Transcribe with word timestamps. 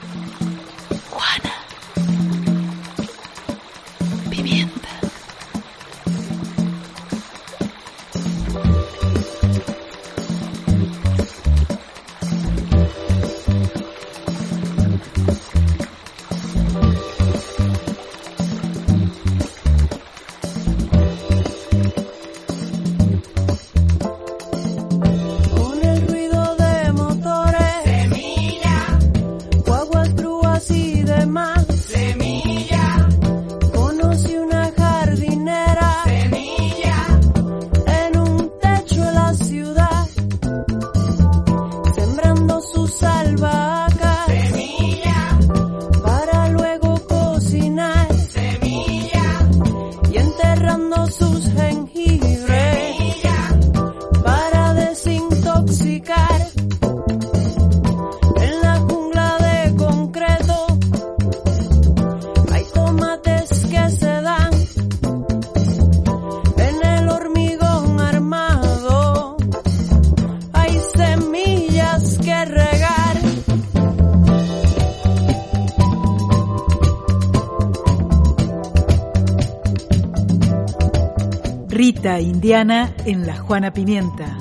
Juana. 0.00 0.30
Pimienta. 1.10 1.49
Rita 81.82 82.20
Indiana 82.20 82.94
en 83.06 83.26
La 83.26 83.38
Juana 83.38 83.72
Pimienta. 83.72 84.36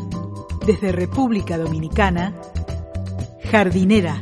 Desde 0.68 0.92
República 0.92 1.58
Dominicana, 1.58 2.34
jardinera. 3.50 4.20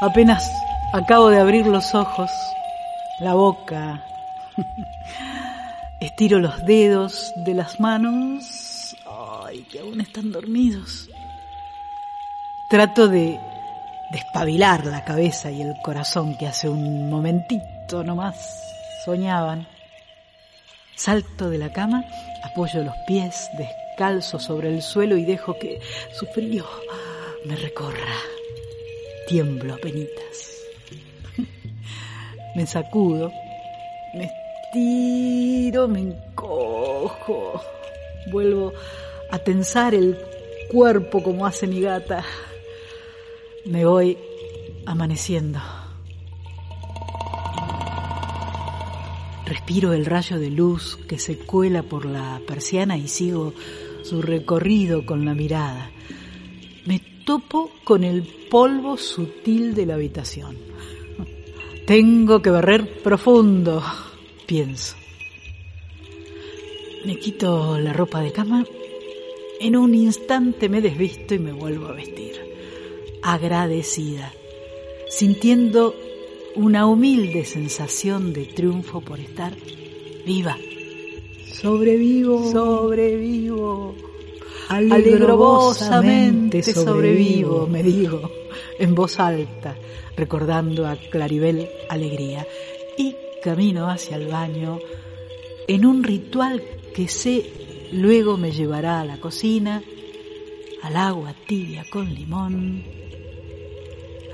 Apenas 0.00 0.50
acabo 0.94 1.28
de 1.28 1.38
abrir 1.38 1.66
los 1.66 1.94
ojos, 1.94 2.30
la 3.18 3.34
boca. 3.34 4.02
Estiro 6.00 6.38
los 6.38 6.64
dedos 6.64 7.30
de 7.36 7.52
las 7.52 7.78
manos. 7.78 8.96
Ay, 9.44 9.66
que 9.70 9.80
aún 9.80 10.00
están 10.00 10.32
dormidos. 10.32 11.10
Trato 12.70 13.06
de 13.08 13.38
despabilar 14.12 14.86
la 14.86 15.04
cabeza 15.04 15.50
y 15.50 15.60
el 15.60 15.74
corazón 15.82 16.38
que 16.38 16.46
hace 16.46 16.66
un 16.66 17.10
momentito 17.10 18.02
nomás 18.02 18.38
soñaban. 19.04 19.68
Salto 20.96 21.50
de 21.50 21.58
la 21.58 21.70
cama, 21.70 22.02
apoyo 22.42 22.82
los 22.82 22.94
pies 23.06 23.50
descalzos 23.58 24.42
sobre 24.42 24.68
el 24.68 24.80
suelo 24.80 25.18
y 25.18 25.26
dejo 25.26 25.58
que 25.58 25.80
su 26.18 26.24
frío 26.28 26.64
me 27.44 27.56
recorra. 27.56 28.39
Tiemblo 29.30 29.76
penitas. 29.76 30.56
Me 32.56 32.66
sacudo, 32.66 33.30
me 34.12 34.24
estiro, 34.24 35.86
me 35.86 36.00
encojo. 36.00 37.62
Vuelvo 38.32 38.72
a 39.30 39.38
tensar 39.38 39.94
el 39.94 40.18
cuerpo 40.68 41.22
como 41.22 41.46
hace 41.46 41.68
mi 41.68 41.80
gata. 41.80 42.24
Me 43.66 43.84
voy 43.84 44.18
amaneciendo. 44.84 45.60
Respiro 49.46 49.92
el 49.92 50.06
rayo 50.06 50.40
de 50.40 50.50
luz 50.50 50.98
que 51.08 51.20
se 51.20 51.38
cuela 51.38 51.84
por 51.84 52.04
la 52.04 52.40
persiana 52.48 52.96
y 52.96 53.06
sigo 53.06 53.54
su 54.02 54.22
recorrido 54.22 55.06
con 55.06 55.24
la 55.24 55.34
mirada. 55.34 55.92
Topo 57.24 57.70
con 57.84 58.04
el 58.04 58.22
polvo 58.50 58.96
sutil 58.96 59.74
de 59.74 59.86
la 59.86 59.94
habitación. 59.94 60.56
Tengo 61.86 62.40
que 62.40 62.50
barrer 62.50 63.02
profundo, 63.02 63.82
pienso. 64.46 64.96
Me 67.04 67.18
quito 67.18 67.78
la 67.78 67.92
ropa 67.92 68.20
de 68.20 68.32
cama. 68.32 68.64
En 69.60 69.76
un 69.76 69.94
instante 69.94 70.68
me 70.68 70.80
desvisto 70.80 71.34
y 71.34 71.38
me 71.38 71.52
vuelvo 71.52 71.86
a 71.86 71.92
vestir. 71.92 72.40
Agradecida, 73.22 74.32
sintiendo 75.08 75.94
una 76.54 76.86
humilde 76.86 77.44
sensación 77.44 78.32
de 78.32 78.44
triunfo 78.46 79.00
por 79.00 79.20
estar 79.20 79.54
viva. 80.24 80.56
Sobrevivo, 81.52 82.50
sobrevivo. 82.50 83.94
Alegrosamente 84.70 86.62
sobrevivo, 86.62 87.66
me 87.66 87.82
digo, 87.82 88.30
en 88.78 88.94
voz 88.94 89.18
alta, 89.18 89.74
recordando 90.16 90.86
a 90.86 90.94
Claribel 90.96 91.68
Alegría. 91.88 92.46
Y 92.96 93.16
camino 93.42 93.90
hacia 93.90 94.16
el 94.16 94.28
baño 94.28 94.78
en 95.66 95.84
un 95.84 96.04
ritual 96.04 96.62
que 96.94 97.08
sé 97.08 97.88
luego 97.92 98.36
me 98.36 98.52
llevará 98.52 99.00
a 99.00 99.04
la 99.04 99.18
cocina, 99.18 99.82
al 100.82 100.96
agua 100.96 101.34
tibia 101.48 101.84
con 101.90 102.14
limón, 102.14 102.84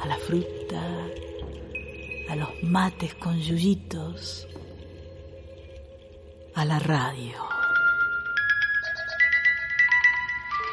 a 0.03 0.07
la 0.07 0.19
fruta, 0.19 1.07
a 2.29 2.37
los 2.37 2.63
mates 2.63 3.15
con 3.15 3.41
yuyitos, 3.41 4.47
a 6.55 6.65
la 6.67 6.79
radio. 6.79 7.66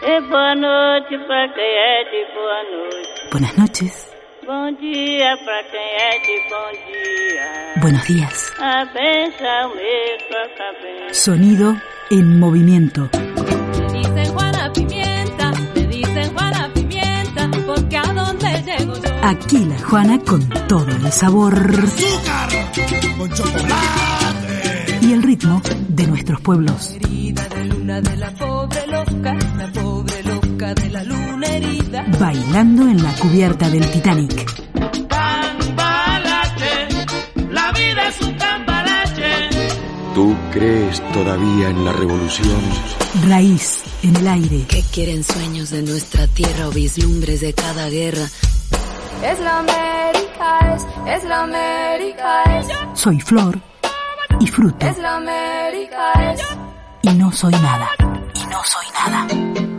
Boa 0.04 0.54
noite 0.54 1.18
pra 1.28 1.48
quem 1.48 1.64
é 1.64 2.04
de 2.12 2.26
boa 2.36 2.64
noite. 2.74 3.30
Buenas 3.32 3.56
noches. 3.56 4.10
Bom 4.46 4.72
dia 4.74 5.38
pra 5.46 5.64
quem 5.72 5.80
é 5.80 6.20
de 6.20 6.36
bom 6.50 6.72
dia. 6.88 7.82
Buenos 7.82 8.06
días. 8.08 8.54
Sonido 11.14 11.78
en 12.12 12.38
movimiento. 12.38 13.10
Me 13.14 13.94
dicen 13.94 14.34
Juana 14.34 14.74
Pimienta, 14.74 15.52
me 15.74 15.82
dicen 15.88 16.34
Juana 16.34 16.70
Pimienta, 16.74 17.50
porque 17.66 17.98
a 17.98 18.14
dónde 18.14 18.62
llego 18.62 18.94
yo. 18.96 19.10
Aquí 19.24 19.66
la 19.66 19.80
Juana 19.80 20.20
con 20.20 20.50
todo 20.68 20.90
el 20.92 21.12
sabor 21.14 21.56
con 23.18 23.30
chocolate. 23.32 25.00
y 25.02 25.14
el 25.14 25.24
ritmo 25.24 25.62
de 25.88 26.08
nuestros 26.08 26.42
pueblos. 26.42 26.94
Herida 26.96 27.48
de 27.48 27.66
luna 27.66 28.02
de 28.02 28.18
la 28.18 28.32
Bailando 32.24 32.84
en 32.84 33.04
la 33.04 33.12
cubierta 33.16 33.70
del 33.70 33.86
Titanic. 33.92 34.46
Cambalache, 35.10 36.88
la 37.52 37.70
vida 37.74 38.08
es 38.08 38.22
un 38.22 38.34
cambalache. 38.36 39.50
¿Tú 40.16 40.34
crees 40.54 41.02
todavía 41.12 41.68
en 41.68 41.84
la 41.84 41.92
revolución? 41.92 42.62
Raíz 43.28 43.84
en 44.04 44.16
el 44.16 44.26
aire. 44.26 44.66
¿Qué 44.70 44.82
quieren 44.94 45.22
sueños 45.22 45.70
de 45.72 45.82
nuestra 45.82 46.26
tierra 46.28 46.70
o 46.70 46.72
vislumbres 46.72 47.42
de 47.42 47.54
cada 47.54 47.90
guerra? 47.90 48.24
Es 48.24 49.40
la 49.42 49.60
América, 49.60 50.78
es, 50.78 50.86
es 51.18 51.24
la 51.26 51.42
América, 51.44 52.44
es, 52.58 52.68
Soy 53.02 53.20
flor 53.20 53.60
y 54.40 54.48
fruto. 54.48 54.88
es 54.88 54.98
la 54.98 55.18
América, 55.18 56.14
es. 56.32 56.40
Y 57.02 57.10
no 57.16 57.34
soy 57.34 57.52
nada. 57.52 57.90
Y 58.34 58.46
no 58.46 58.62
soy 58.64 58.86
nada. 58.96 59.73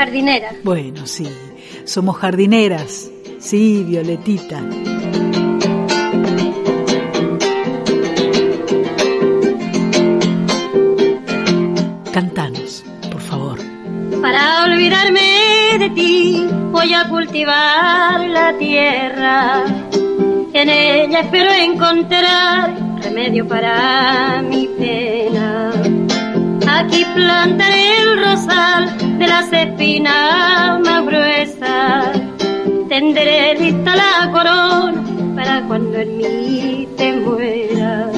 Jardinera. 0.00 0.52
Bueno, 0.64 1.06
sí. 1.06 1.28
Somos 1.84 2.16
jardineras. 2.16 3.10
Sí, 3.38 3.84
Violetita. 3.86 4.62
Cantanos, 12.14 12.82
por 13.12 13.20
favor. 13.20 13.58
Para 14.22 14.64
olvidarme 14.64 15.20
de 15.78 15.90
ti, 15.90 16.46
voy 16.70 16.94
a 16.94 17.06
cultivar 17.06 18.26
la 18.26 18.56
tierra. 18.56 19.64
En 20.54 20.68
ella 20.70 21.20
espero 21.20 21.52
encontrar 21.52 22.74
remedio 23.02 23.46
para 23.46 24.40
mi 24.48 24.66
pena. 24.78 25.39
Aquí 26.78 27.04
plantaré 27.14 28.02
el 28.02 28.24
rosal 28.24 29.18
de 29.18 29.26
las 29.26 29.52
espinas 29.52 30.80
más 30.80 31.04
gruesas. 31.04 32.20
Tendré 32.88 33.54
lista 33.54 33.96
la 33.96 34.30
corona 34.32 35.02
para 35.36 35.62
cuando 35.66 35.98
en 35.98 36.16
mí 36.18 36.88
te 36.96 37.12
muera. 37.12 38.10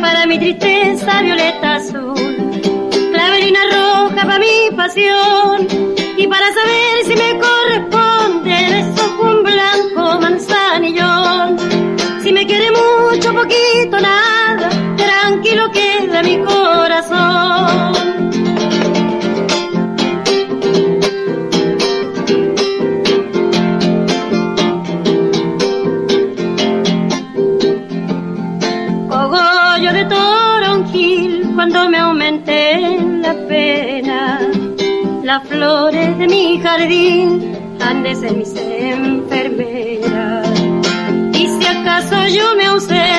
Para 0.00 0.26
mi 0.26 0.38
tristeza 0.38 1.22
violeta 1.22 1.76
azul 1.76 2.38
clavelina 3.18 3.60
roja 3.72 4.22
para 4.26 4.38
mi 4.38 4.76
pasión 4.76 5.66
y 6.16 6.26
para 6.28 6.46
saber 6.52 7.04
si 7.04 7.14
me 7.16 7.38
corresponde 7.40 8.56
beso 8.74 9.22
un 9.22 9.42
blanco 9.42 10.20
manzanillón 10.20 11.56
si 12.22 12.32
me 12.32 12.46
quiere 12.46 12.68
mucho 12.70 13.34
poquito 13.34 13.98
nada 14.00 14.87
tranquilo 15.38 15.70
queda 15.70 16.22
mi 16.22 16.38
corazón 16.38 17.92
cogollo 29.08 29.92
de 29.92 30.04
toronjil 30.06 31.52
cuando 31.54 31.88
me 31.88 31.98
aumenté 31.98 32.98
la 33.20 33.34
pena. 33.46 34.40
Las 35.22 35.46
flores 35.46 36.18
de 36.18 36.26
mi 36.26 36.60
jardín 36.60 37.52
han 37.80 38.02
de 38.02 38.14
ser 38.16 38.36
mis 38.36 38.54
enfermeras. 38.56 40.48
Y 41.34 41.46
si 41.46 41.66
acaso 41.66 42.16
yo 42.28 42.56
me 42.56 42.64
ausento 42.66 43.17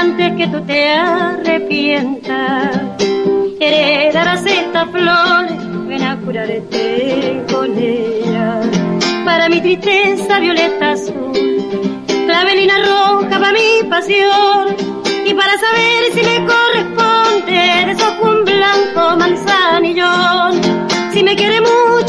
antes 0.00 0.32
que 0.36 0.46
tú 0.48 0.60
te 0.62 0.88
arrepientas, 0.88 2.80
heredarás 3.60 4.44
estas 4.46 4.90
flores, 4.90 5.86
ven 5.88 6.02
a 6.02 6.16
curarte 6.20 7.42
con 7.52 7.78
ellas. 7.78 8.66
Para 9.24 9.48
mi 9.48 9.60
tristeza 9.60 10.38
violeta 10.38 10.92
azul 10.92 11.54
clavelina 12.34 12.74
roja 12.78 13.38
para 13.38 13.52
mi 13.52 13.88
pasión. 13.88 14.76
Y 15.26 15.32
para 15.34 15.52
saber 15.58 16.00
si 16.14 16.22
me 16.28 16.36
corresponde 16.46 17.60
de 17.88 17.94
un 18.28 18.44
blanco 18.44 19.16
manzanillón. 19.16 20.60
Si 21.12 21.22
me 21.22 21.36
quiere 21.36 21.60
mucho 21.60 22.03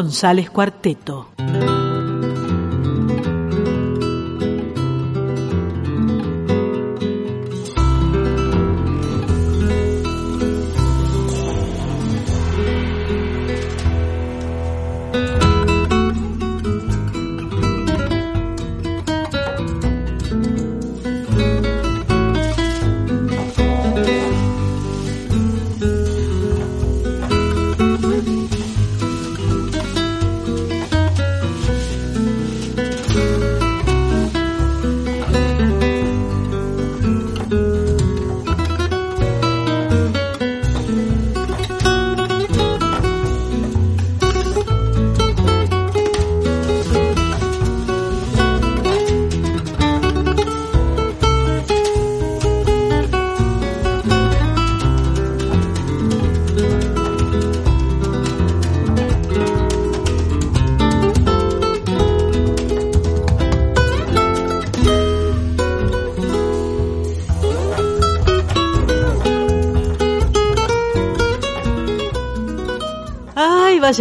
González 0.00 0.48
Cuarteto. 0.48 1.28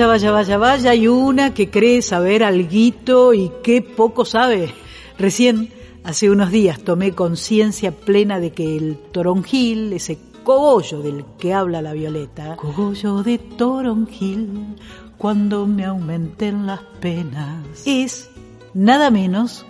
Vaya, 0.07 0.31
vaya, 0.31 0.31
vaya, 0.31 0.57
vaya, 0.57 0.91
hay 0.91 1.07
una 1.07 1.53
que 1.53 1.69
cree 1.69 2.01
saber 2.01 2.43
alguito 2.43 3.33
y 3.33 3.51
qué 3.63 3.81
poco 3.81 4.23
sabe. 4.23 4.73
Recién, 5.17 5.73
hace 6.05 6.29
unos 6.29 6.51
días, 6.51 6.79
tomé 6.79 7.13
conciencia 7.13 7.91
plena 7.91 8.39
de 8.39 8.51
que 8.51 8.77
el 8.77 8.97
toronjil, 9.11 9.91
ese 9.91 10.17
cogollo 10.43 11.01
del 11.01 11.25
que 11.37 11.53
habla 11.53 11.81
la 11.81 11.91
Violeta, 11.91 12.55
cogollo 12.55 13.23
de 13.23 13.39
toronjil, 13.39 14.75
cuando 15.17 15.67
me 15.67 15.83
aumenten 15.83 16.65
las 16.65 16.79
penas, 17.01 17.83
es 17.85 18.29
nada 18.73 19.09
menos 19.09 19.65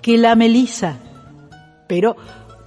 que 0.00 0.16
la 0.16 0.36
melisa, 0.36 0.98
pero 1.88 2.16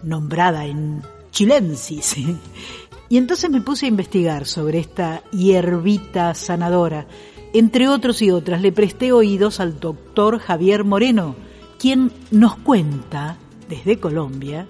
nombrada 0.03 0.65
en 0.65 1.01
chilensis. 1.31 2.15
Y 3.09 3.17
entonces 3.17 3.49
me 3.49 3.61
puse 3.61 3.85
a 3.85 3.89
investigar 3.89 4.45
sobre 4.45 4.79
esta 4.79 5.23
hierbita 5.31 6.33
sanadora. 6.33 7.07
Entre 7.53 7.87
otros 7.87 8.21
y 8.21 8.31
otras, 8.31 8.61
le 8.61 8.71
presté 8.71 9.11
oídos 9.11 9.59
al 9.59 9.79
doctor 9.79 10.39
Javier 10.39 10.83
Moreno, 10.83 11.35
quien 11.79 12.11
nos 12.31 12.57
cuenta, 12.57 13.37
desde 13.69 13.99
Colombia, 13.99 14.67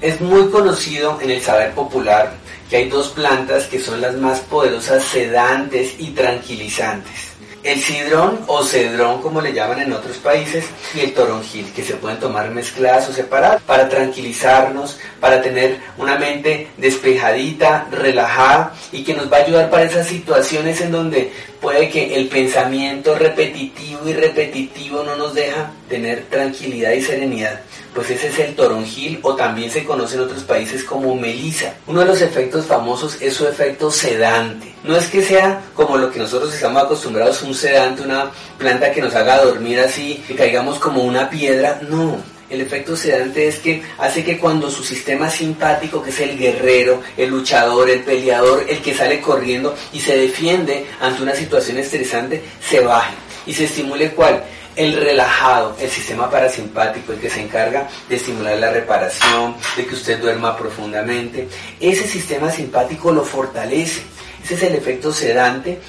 Es 0.00 0.20
muy 0.20 0.50
conocido 0.50 1.18
en 1.22 1.30
el 1.30 1.40
saber 1.40 1.72
popular 1.72 2.34
que 2.68 2.76
hay 2.76 2.88
dos 2.90 3.08
plantas 3.08 3.66
que 3.66 3.80
son 3.80 4.00
las 4.00 4.14
más 4.16 4.40
poderosas 4.40 5.02
sedantes 5.02 5.94
y 5.98 6.10
tranquilizantes. 6.10 7.35
El 7.66 7.82
cidrón 7.82 8.38
o 8.46 8.62
cedrón, 8.62 9.20
como 9.20 9.40
le 9.40 9.52
llaman 9.52 9.80
en 9.80 9.92
otros 9.92 10.18
países, 10.18 10.66
y 10.94 11.00
el 11.00 11.12
toronjil, 11.12 11.72
que 11.74 11.82
se 11.82 11.96
pueden 11.96 12.20
tomar 12.20 12.48
mezcladas 12.52 13.08
o 13.08 13.12
separadas 13.12 13.60
para 13.62 13.88
tranquilizarnos, 13.88 15.00
para 15.18 15.42
tener 15.42 15.80
una 15.98 16.16
mente 16.16 16.68
despejadita, 16.76 17.88
relajada 17.90 18.72
y 18.92 19.02
que 19.02 19.14
nos 19.14 19.32
va 19.32 19.38
a 19.38 19.40
ayudar 19.40 19.68
para 19.68 19.82
esas 19.82 20.06
situaciones 20.06 20.80
en 20.80 20.92
donde 20.92 21.32
puede 21.60 21.88
que 21.88 22.14
el 22.14 22.28
pensamiento 22.28 23.16
repetitivo 23.16 24.08
y 24.08 24.12
repetitivo 24.12 25.02
no 25.02 25.16
nos 25.16 25.34
deja 25.34 25.72
tener 25.88 26.22
tranquilidad 26.30 26.92
y 26.92 27.02
serenidad. 27.02 27.62
Pues 27.96 28.10
ese 28.10 28.28
es 28.28 28.38
el 28.40 28.54
toronjil 28.54 29.20
o 29.22 29.34
también 29.34 29.70
se 29.70 29.82
conoce 29.82 30.16
en 30.16 30.20
otros 30.20 30.42
países 30.42 30.84
como 30.84 31.14
melisa. 31.14 31.72
Uno 31.86 32.00
de 32.00 32.06
los 32.06 32.20
efectos 32.20 32.66
famosos 32.66 33.16
es 33.22 33.32
su 33.32 33.48
efecto 33.48 33.90
sedante. 33.90 34.74
No 34.84 34.98
es 34.98 35.06
que 35.06 35.22
sea 35.22 35.62
como 35.72 35.96
lo 35.96 36.10
que 36.10 36.18
nosotros 36.18 36.52
estamos 36.52 36.82
acostumbrados, 36.82 37.40
un 37.40 37.54
sedante, 37.54 38.02
una 38.02 38.30
planta 38.58 38.92
que 38.92 39.00
nos 39.00 39.14
haga 39.14 39.42
dormir 39.42 39.80
así, 39.80 40.22
que 40.28 40.34
caigamos 40.34 40.78
como 40.78 41.04
una 41.04 41.30
piedra. 41.30 41.80
No, 41.88 42.18
el 42.50 42.60
efecto 42.60 42.94
sedante 42.98 43.48
es 43.48 43.60
que 43.60 43.82
hace 43.96 44.22
que 44.22 44.38
cuando 44.38 44.70
su 44.70 44.84
sistema 44.84 45.30
simpático, 45.30 46.02
que 46.02 46.10
es 46.10 46.20
el 46.20 46.38
guerrero, 46.38 47.00
el 47.16 47.30
luchador, 47.30 47.88
el 47.88 48.00
peleador, 48.00 48.66
el 48.68 48.82
que 48.82 48.94
sale 48.94 49.22
corriendo 49.22 49.74
y 49.94 50.00
se 50.00 50.18
defiende 50.18 50.84
ante 51.00 51.22
una 51.22 51.34
situación 51.34 51.78
estresante, 51.78 52.44
se 52.60 52.80
baje 52.80 53.14
y 53.46 53.54
se 53.54 53.64
estimule 53.64 54.10
cuál? 54.10 54.44
El 54.76 54.94
relajado, 54.94 55.74
el 55.80 55.88
sistema 55.88 56.30
parasimpático, 56.30 57.12
el 57.12 57.18
que 57.18 57.30
se 57.30 57.40
encarga 57.40 57.88
de 58.08 58.16
estimular 58.16 58.58
la 58.58 58.70
reparación, 58.70 59.56
de 59.74 59.86
que 59.86 59.94
usted 59.94 60.20
duerma 60.20 60.54
profundamente. 60.54 61.48
Ese 61.80 62.06
sistema 62.06 62.50
simpático 62.50 63.10
lo 63.10 63.24
fortalece. 63.24 64.02
Ese 64.44 64.54
es 64.54 64.62
el 64.62 64.74
efecto 64.74 65.10
sedante 65.12 65.80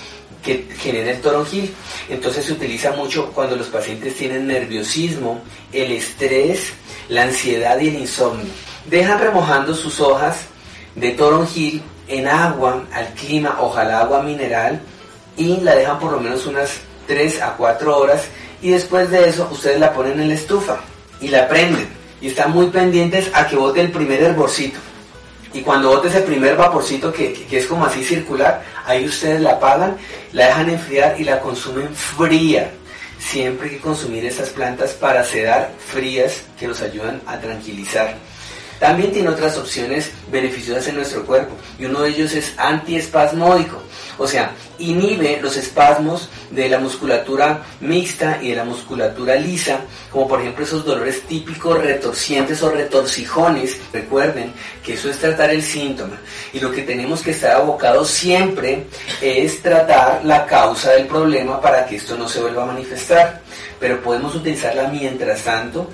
que 0.41 0.65
genera 0.79 1.11
el 1.11 1.19
toronjil. 1.19 1.73
Entonces 2.07 2.45
se 2.45 2.53
utiliza 2.53 2.93
mucho 2.93 3.31
cuando 3.33 3.57
los 3.57 3.67
pacientes 3.67 4.15
tienen 4.15 4.47
nerviosismo, 4.47 5.41
el 5.73 5.91
estrés, 5.91 6.71
la 7.09 7.23
ansiedad 7.23 7.77
y 7.81 7.89
el 7.89 7.95
insomnio. 7.95 8.47
Dejan 8.89 9.19
remojando 9.19 9.75
sus 9.75 9.99
hojas 9.99 10.37
de 10.95 11.11
toronjil 11.11 11.83
en 12.07 12.27
agua, 12.27 12.85
al 12.93 13.07
clima, 13.15 13.57
ojalá 13.59 13.99
agua 13.99 14.23
mineral, 14.23 14.81
y 15.35 15.57
la 15.57 15.75
dejan 15.75 15.99
por 15.99 16.13
lo 16.13 16.21
menos 16.21 16.45
unas 16.45 16.79
3 17.07 17.41
a 17.41 17.57
4 17.57 17.97
horas 17.97 18.23
y 18.61 18.71
después 18.71 19.09
de 19.09 19.29
eso 19.29 19.49
ustedes 19.51 19.79
la 19.79 19.93
ponen 19.93 20.19
en 20.19 20.29
la 20.29 20.35
estufa 20.35 20.79
y 21.21 21.27
la 21.27 21.47
prenden 21.47 21.87
y 22.21 22.27
están 22.27 22.51
muy 22.51 22.67
pendientes 22.67 23.29
a 23.33 23.47
que 23.47 23.55
bote 23.55 23.81
el 23.81 23.91
primer 23.91 24.21
hervorcito. 24.23 24.79
Y 25.53 25.61
cuando 25.61 25.89
bote 25.89 26.09
ese 26.09 26.21
primer 26.21 26.55
vaporcito 26.55 27.11
que, 27.11 27.33
que, 27.33 27.57
es 27.57 27.65
como 27.65 27.85
así 27.85 28.03
circular, 28.03 28.63
ahí 28.85 29.05
ustedes 29.05 29.41
la 29.41 29.53
apagan, 29.53 29.97
la 30.33 30.47
dejan 30.47 30.69
enfriar 30.69 31.19
y 31.19 31.23
la 31.23 31.39
consumen 31.39 31.93
fría. 31.95 32.71
Siempre 33.17 33.69
hay 33.69 33.75
que 33.75 33.81
consumir 33.81 34.25
estas 34.25 34.49
plantas 34.49 34.91
para 34.91 35.23
sedar 35.23 35.71
frías 35.87 36.43
que 36.59 36.67
nos 36.67 36.81
ayudan 36.81 37.21
a 37.25 37.39
tranquilizar. 37.39 38.15
También 38.79 39.11
tiene 39.11 39.29
otras 39.29 39.57
opciones 39.57 40.11
beneficiosas 40.31 40.87
en 40.87 40.95
nuestro 40.95 41.25
cuerpo 41.25 41.55
y 41.79 41.85
uno 41.85 42.01
de 42.01 42.09
ellos 42.09 42.33
es 42.33 42.53
antiespasmódico, 42.57 43.81
o 44.19 44.27
sea, 44.27 44.51
inhibe 44.79 45.39
los 45.41 45.57
espasmos 45.57 46.29
de 46.49 46.69
la 46.69 46.79
musculatura 46.79 47.63
mixta 47.81 48.39
y 48.41 48.49
de 48.49 48.55
la 48.55 48.63
musculatura 48.63 49.35
lisa, 49.35 49.81
como 50.11 50.27
por 50.27 50.41
ejemplo 50.41 50.63
esos 50.63 50.85
dolores 50.85 51.21
típicos 51.23 51.79
retorcientes 51.79 52.61
o 52.63 52.71
retorcijones. 52.71 53.77
Recuerden 53.93 54.53
que 54.83 54.93
eso 54.93 55.09
es 55.09 55.17
tratar 55.17 55.51
el 55.51 55.61
síntoma 55.61 56.17
y 56.53 56.59
lo 56.59 56.71
que 56.71 56.81
tenemos 56.81 57.21
que 57.21 57.31
estar 57.31 57.51
abocados 57.51 58.09
siempre 58.09 58.85
es 59.21 59.61
tratar 59.61 60.21
la 60.23 60.45
causa 60.45 60.91
del 60.91 61.05
problema 61.05 61.61
para 61.61 61.85
que 61.85 61.97
esto 61.97 62.17
no 62.17 62.27
se 62.27 62.41
vuelva 62.41 62.63
a 62.63 62.67
manifestar, 62.67 63.41
pero 63.79 64.01
podemos 64.01 64.33
utilizarla 64.35 64.87
mientras 64.87 65.43
tanto 65.43 65.89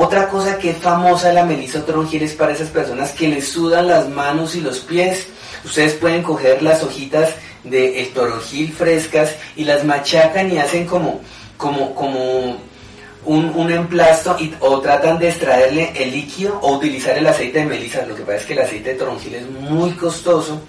otra 0.00 0.28
cosa 0.28 0.58
que 0.58 0.70
es 0.70 0.76
famosa 0.76 1.32
la 1.32 1.44
melisa 1.44 1.84
toronjil 1.84 2.22
es 2.22 2.32
para 2.32 2.52
esas 2.52 2.68
personas 2.68 3.10
que 3.10 3.26
les 3.26 3.48
sudan 3.48 3.88
las 3.88 4.08
manos 4.08 4.54
y 4.54 4.60
los 4.60 4.78
pies. 4.78 5.26
Ustedes 5.64 5.94
pueden 5.94 6.22
coger 6.22 6.62
las 6.62 6.84
hojitas 6.84 7.34
de 7.64 8.00
el 8.00 8.72
frescas 8.72 9.34
y 9.56 9.64
las 9.64 9.84
machacan 9.84 10.52
y 10.52 10.58
hacen 10.58 10.86
como, 10.86 11.20
como, 11.56 11.96
como 11.96 12.58
un, 13.24 13.52
un 13.56 13.72
emplasto 13.72 14.36
y, 14.38 14.54
o 14.60 14.80
tratan 14.80 15.18
de 15.18 15.30
extraerle 15.30 15.92
el 15.96 16.12
líquido 16.12 16.60
o 16.62 16.76
utilizar 16.76 17.18
el 17.18 17.26
aceite 17.26 17.58
de 17.58 17.66
melisa. 17.66 18.06
Lo 18.06 18.14
que 18.14 18.22
pasa 18.22 18.36
es 18.36 18.46
que 18.46 18.52
el 18.52 18.60
aceite 18.60 18.92
de 18.92 18.98
toronjil 19.00 19.34
es 19.34 19.50
muy 19.50 19.90
costoso, 19.94 20.60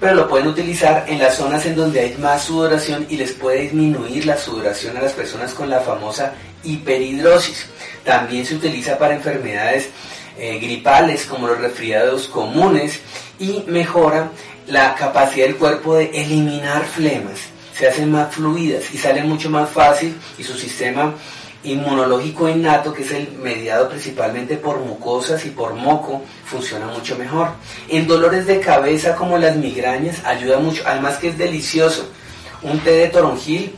pero 0.00 0.14
lo 0.14 0.26
pueden 0.26 0.46
utilizar 0.46 1.04
en 1.06 1.18
las 1.18 1.34
zonas 1.34 1.66
en 1.66 1.76
donde 1.76 2.00
hay 2.00 2.16
más 2.16 2.44
sudoración 2.44 3.06
y 3.10 3.18
les 3.18 3.32
puede 3.32 3.60
disminuir 3.60 4.24
la 4.24 4.38
sudoración 4.38 4.96
a 4.96 5.02
las 5.02 5.12
personas 5.12 5.52
con 5.52 5.68
la 5.68 5.80
famosa 5.80 6.32
hiperhidrosis. 6.64 7.66
También 8.04 8.44
se 8.46 8.54
utiliza 8.54 8.98
para 8.98 9.14
enfermedades 9.14 9.90
eh, 10.38 10.58
gripales 10.58 11.26
como 11.26 11.46
los 11.46 11.58
resfriados 11.58 12.28
comunes 12.28 13.00
y 13.38 13.64
mejora 13.66 14.30
la 14.66 14.94
capacidad 14.94 15.46
del 15.46 15.56
cuerpo 15.56 15.96
de 15.96 16.10
eliminar 16.14 16.84
flemas. 16.84 17.40
Se 17.74 17.88
hacen 17.88 18.10
más 18.10 18.34
fluidas 18.34 18.92
y 18.92 18.98
salen 18.98 19.28
mucho 19.28 19.50
más 19.50 19.70
fácil 19.70 20.16
y 20.38 20.44
su 20.44 20.54
sistema 20.54 21.14
inmunológico 21.62 22.48
innato, 22.48 22.92
que 22.92 23.02
es 23.02 23.10
el 23.12 23.32
mediado 23.32 23.88
principalmente 23.88 24.56
por 24.56 24.80
mucosas 24.80 25.44
y 25.44 25.50
por 25.50 25.74
moco, 25.74 26.22
funciona 26.46 26.86
mucho 26.86 27.16
mejor. 27.16 27.50
En 27.88 28.06
dolores 28.06 28.46
de 28.46 28.60
cabeza 28.60 29.14
como 29.14 29.36
las 29.36 29.56
migrañas 29.56 30.24
ayuda 30.24 30.58
mucho, 30.58 30.82
además 30.86 31.18
que 31.18 31.28
es 31.28 31.38
delicioso. 31.38 32.08
Un 32.62 32.78
té 32.80 32.92
de 32.92 33.08
toronjil 33.08 33.74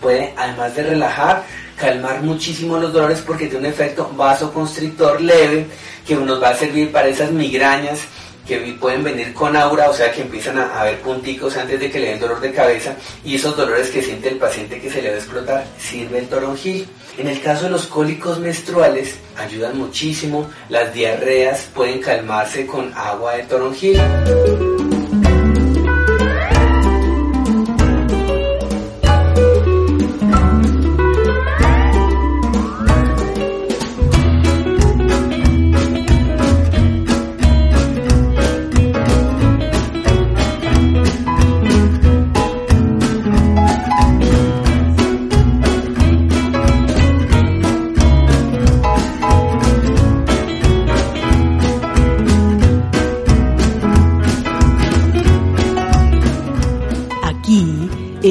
puede, 0.00 0.34
además 0.36 0.74
de 0.76 0.82
relajar, 0.84 1.44
calmar 1.76 2.22
muchísimo 2.22 2.78
los 2.78 2.92
dolores 2.92 3.22
porque 3.26 3.46
tiene 3.46 3.66
un 3.66 3.72
efecto 3.72 4.10
vasoconstrictor 4.16 5.20
leve 5.20 5.66
que 6.06 6.16
nos 6.16 6.42
va 6.42 6.50
a 6.50 6.56
servir 6.56 6.92
para 6.92 7.08
esas 7.08 7.30
migrañas 7.30 8.00
que 8.46 8.58
pueden 8.78 9.02
venir 9.02 9.32
con 9.32 9.56
aura, 9.56 9.88
o 9.88 9.94
sea 9.94 10.12
que 10.12 10.20
empiezan 10.20 10.58
a 10.58 10.80
haber 10.80 11.00
punticos 11.00 11.56
antes 11.56 11.80
de 11.80 11.90
que 11.90 11.98
le 11.98 12.10
den 12.10 12.20
dolor 12.20 12.40
de 12.40 12.52
cabeza 12.52 12.94
y 13.24 13.36
esos 13.36 13.56
dolores 13.56 13.88
que 13.90 14.02
siente 14.02 14.28
el 14.28 14.36
paciente 14.36 14.80
que 14.80 14.90
se 14.90 15.00
le 15.00 15.08
va 15.08 15.14
a 15.14 15.18
explotar, 15.18 15.66
sirve 15.78 16.18
el 16.18 16.28
toronjil. 16.28 16.86
En 17.16 17.28
el 17.28 17.40
caso 17.40 17.64
de 17.64 17.70
los 17.70 17.86
cólicos 17.86 18.38
menstruales, 18.38 19.14
ayudan 19.36 19.78
muchísimo, 19.78 20.50
las 20.68 20.92
diarreas 20.92 21.68
pueden 21.74 22.00
calmarse 22.00 22.66
con 22.66 22.92
agua 22.94 23.36
de 23.36 23.44
toronjil. 23.44 24.73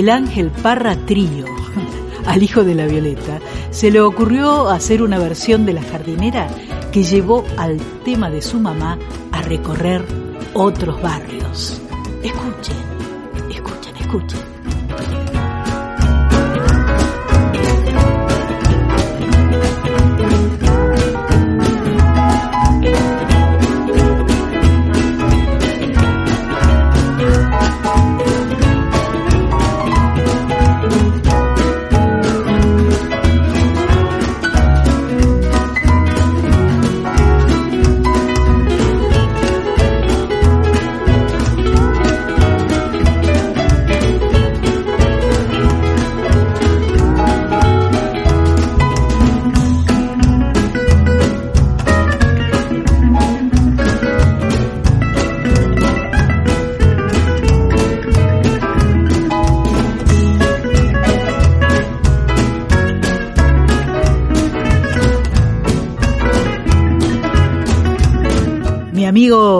El 0.04 0.10
Ángel 0.10 0.52
Parra 0.52 0.98
Trío, 0.98 1.46
al 2.26 2.44
hijo 2.44 2.66
de 2.66 2.76
la 2.76 2.88
Violeta, 2.88 3.40
se 3.72 3.90
le 3.90 4.02
ocurrió 4.02 4.68
hacer 4.68 5.02
una 5.02 5.18
versión 5.18 5.66
de 5.66 5.72
la 5.72 5.82
jardinera 5.82 6.50
que 6.92 7.04
llevó 7.04 7.46
al 7.56 7.78
tema 8.04 8.30
de 8.30 8.42
su 8.42 8.60
mamá 8.60 9.00
a 9.32 9.42
recorrer 9.44 10.06
otros 10.54 11.02
barrios. 11.02 11.82
Escuchen, 12.22 12.76
escuchen, 13.50 13.96
escuchen. 13.96 14.43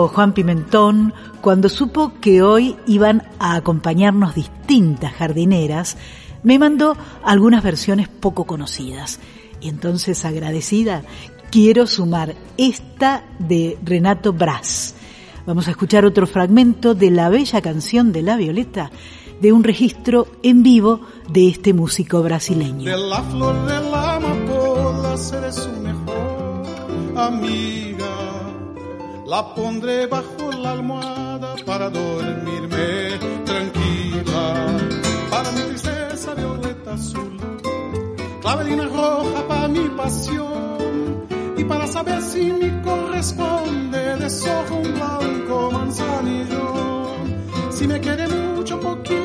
Amigo 0.04 0.08
Juan 0.08 0.34
Pimentón, 0.34 1.14
cuando 1.40 1.68
supo 1.68 2.12
que 2.20 2.42
hoy 2.42 2.76
iban 2.86 3.22
a 3.38 3.54
acompañarnos 3.54 4.34
distintas 4.34 5.12
jardineras, 5.14 5.96
me 6.42 6.58
mandó 6.58 6.96
algunas 7.24 7.62
versiones 7.62 8.08
poco 8.08 8.44
conocidas. 8.44 9.18
Y 9.60 9.68
entonces, 9.68 10.24
agradecida, 10.24 11.02
quiero 11.50 11.86
sumar 11.86 12.34
esta 12.58 13.24
de 13.38 13.78
Renato 13.82 14.32
Brás. 14.32 14.94
Vamos 15.46 15.68
a 15.68 15.70
escuchar 15.70 16.04
otro 16.04 16.26
fragmento 16.26 16.94
de 16.94 17.10
la 17.10 17.30
bella 17.30 17.62
canción 17.62 18.12
de 18.12 18.22
La 18.22 18.36
Violeta, 18.36 18.90
de 19.40 19.52
un 19.52 19.64
registro 19.64 20.26
en 20.42 20.62
vivo 20.62 21.00
de 21.30 21.48
este 21.48 21.72
músico 21.72 22.22
brasileño. 22.22 22.90
De 22.90 23.08
la 23.08 23.22
flor 23.22 23.66
de 23.66 23.90
la 23.90 24.16
amapola 24.16 25.16
seré 25.16 25.52
su 25.52 25.70
mejor 25.80 26.66
amiga 27.16 27.93
la 29.26 29.54
pondré 29.54 30.06
bajo 30.06 30.50
la 30.52 30.72
almohada 30.72 31.54
para 31.64 31.90
dormirme 31.90 33.18
tranquila. 33.44 34.78
Para 35.30 35.50
mi 35.52 35.62
tristeza 35.62 36.34
violeta 36.34 36.94
azul, 36.94 37.36
clavelina 38.40 38.84
roja 38.84 39.48
para 39.48 39.68
mi 39.68 39.88
pasión. 39.90 41.26
Y 41.56 41.64
para 41.64 41.86
saber 41.86 42.20
si 42.22 42.52
me 42.52 42.82
corresponde, 42.82 44.16
desojo 44.16 44.74
un 44.76 44.94
blanco 44.94 45.70
manzanillo. 45.72 47.06
Si 47.70 47.86
me 47.86 48.00
quiere 48.00 48.28
mucho, 48.28 48.78
poquito, 48.80 49.23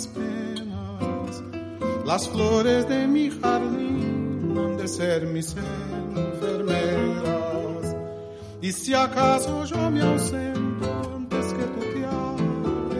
las 0.00 0.06
penas. 0.08 1.42
Las 2.06 2.28
flores 2.28 2.88
de 2.88 3.06
mi 3.06 3.30
jardín 3.30 4.56
han 4.56 4.76
de 4.78 4.88
ser 4.88 5.26
mis 5.26 5.54
enfermeras. 6.16 7.96
Y 8.62 8.72
si 8.72 8.94
acaso 8.94 9.64
yo 9.64 9.90
me 9.90 10.00
ausento 10.02 11.12
antes 11.16 11.46
que 11.52 11.64
tú 11.64 11.80
te 11.92 12.04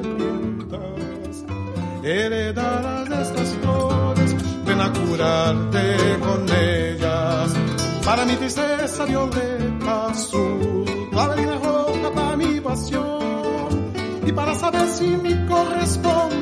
arrepientas, 0.02 1.44
heredarás 2.02 3.28
estas 3.28 3.48
flores, 3.60 4.36
ven 4.66 4.80
a 4.80 4.92
curarte 4.92 6.18
con 6.20 6.46
ellas. 6.48 7.54
Para 8.04 8.24
mi 8.26 8.34
tristeza 8.34 9.04
violeta 9.06 10.06
azul, 10.08 10.84
clavelina 11.10 11.58
roja 11.58 12.10
para 12.14 12.36
mi 12.36 12.60
pasión. 12.60 13.20
Y 14.26 14.32
para 14.32 14.54
saber 14.54 14.86
si 14.88 15.08
me 15.08 15.46
corresponde, 15.46 16.39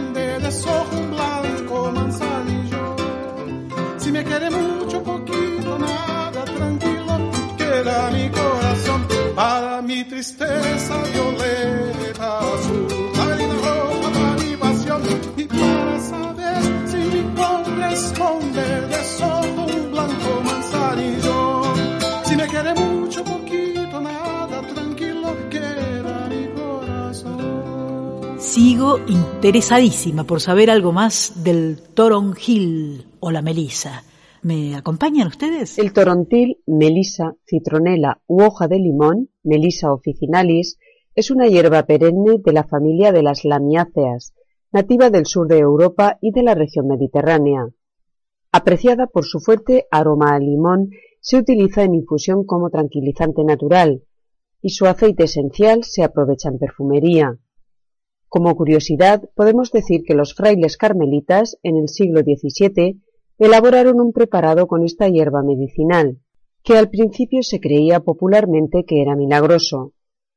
Quiere 4.48 4.62
mucho, 4.62 5.02
poquito, 5.02 5.78
nada, 5.78 6.44
tranquilo, 6.44 7.30
queda 7.58 8.10
mi 8.10 8.30
corazón. 8.30 9.06
Para 9.34 9.82
mi 9.82 10.04
tristeza 10.04 11.02
violeta 11.12 12.38
azul, 12.38 12.86
clavelina 13.12 13.54
roja 13.54 14.10
para 14.10 14.32
mi 14.42 14.56
pasión. 14.56 15.02
Y 15.36 15.44
para 15.44 16.00
saber 16.00 16.62
si 16.86 16.96
me 16.96 17.34
corresponde, 17.34 18.64
desojo 18.88 19.66
un 19.66 19.90
blanco 19.90 20.40
manzanillo. 20.42 21.62
Si 22.24 22.36
me 22.36 22.46
quiere 22.46 22.74
mucho, 22.74 23.24
poquito, 23.24 24.00
nada, 24.00 24.62
tranquilo, 24.62 25.36
queda 25.50 26.28
mi 26.30 26.48
corazón. 26.58 28.38
Sigo 28.38 28.98
interesadísima 29.08 30.24
por 30.24 30.40
saber 30.40 30.70
algo 30.70 30.92
más 30.92 31.32
del 31.44 31.82
toronjil 31.92 33.06
o 33.20 33.30
la 33.30 33.42
melisa. 33.42 34.04
¿Me 34.42 34.76
acompañan 34.76 35.28
ustedes? 35.28 35.78
El 35.78 35.92
torontil, 35.92 36.62
melisa, 36.66 37.34
citronela 37.44 38.22
u 38.26 38.42
hoja 38.42 38.68
de 38.68 38.78
limón, 38.78 39.30
melisa 39.42 39.92
officinalis, 39.92 40.78
es 41.14 41.30
una 41.32 41.48
hierba 41.48 41.82
perenne 41.84 42.38
de 42.38 42.52
la 42.52 42.62
familia 42.62 43.10
de 43.10 43.22
las 43.24 43.44
lamiáceas, 43.44 44.34
nativa 44.70 45.10
del 45.10 45.26
sur 45.26 45.48
de 45.48 45.58
Europa 45.58 46.18
y 46.20 46.30
de 46.30 46.44
la 46.44 46.54
región 46.54 46.86
mediterránea. 46.86 47.68
Apreciada 48.52 49.08
por 49.08 49.24
su 49.24 49.40
fuerte 49.40 49.86
aroma 49.90 50.34
a 50.34 50.38
limón, 50.38 50.90
se 51.20 51.36
utiliza 51.36 51.82
en 51.82 51.94
infusión 51.94 52.44
como 52.44 52.70
tranquilizante 52.70 53.42
natural 53.44 54.04
y 54.62 54.70
su 54.70 54.86
aceite 54.86 55.24
esencial 55.24 55.84
se 55.84 56.04
aprovecha 56.04 56.48
en 56.48 56.58
perfumería. 56.58 57.38
Como 58.28 58.54
curiosidad, 58.56 59.28
podemos 59.34 59.72
decir 59.72 60.02
que 60.06 60.14
los 60.14 60.34
frailes 60.34 60.76
carmelitas, 60.76 61.58
en 61.62 61.76
el 61.76 61.88
siglo 61.88 62.20
XVII, 62.20 63.00
elaboraron 63.38 64.00
un 64.00 64.12
preparado 64.12 64.66
con 64.66 64.84
esta 64.84 65.08
hierba 65.08 65.42
medicinal, 65.42 66.18
que 66.62 66.76
al 66.76 66.90
principio 66.90 67.42
se 67.42 67.60
creía 67.60 68.00
popularmente 68.00 68.84
que 68.84 69.00
era 69.00 69.14
milagroso. 69.14 69.92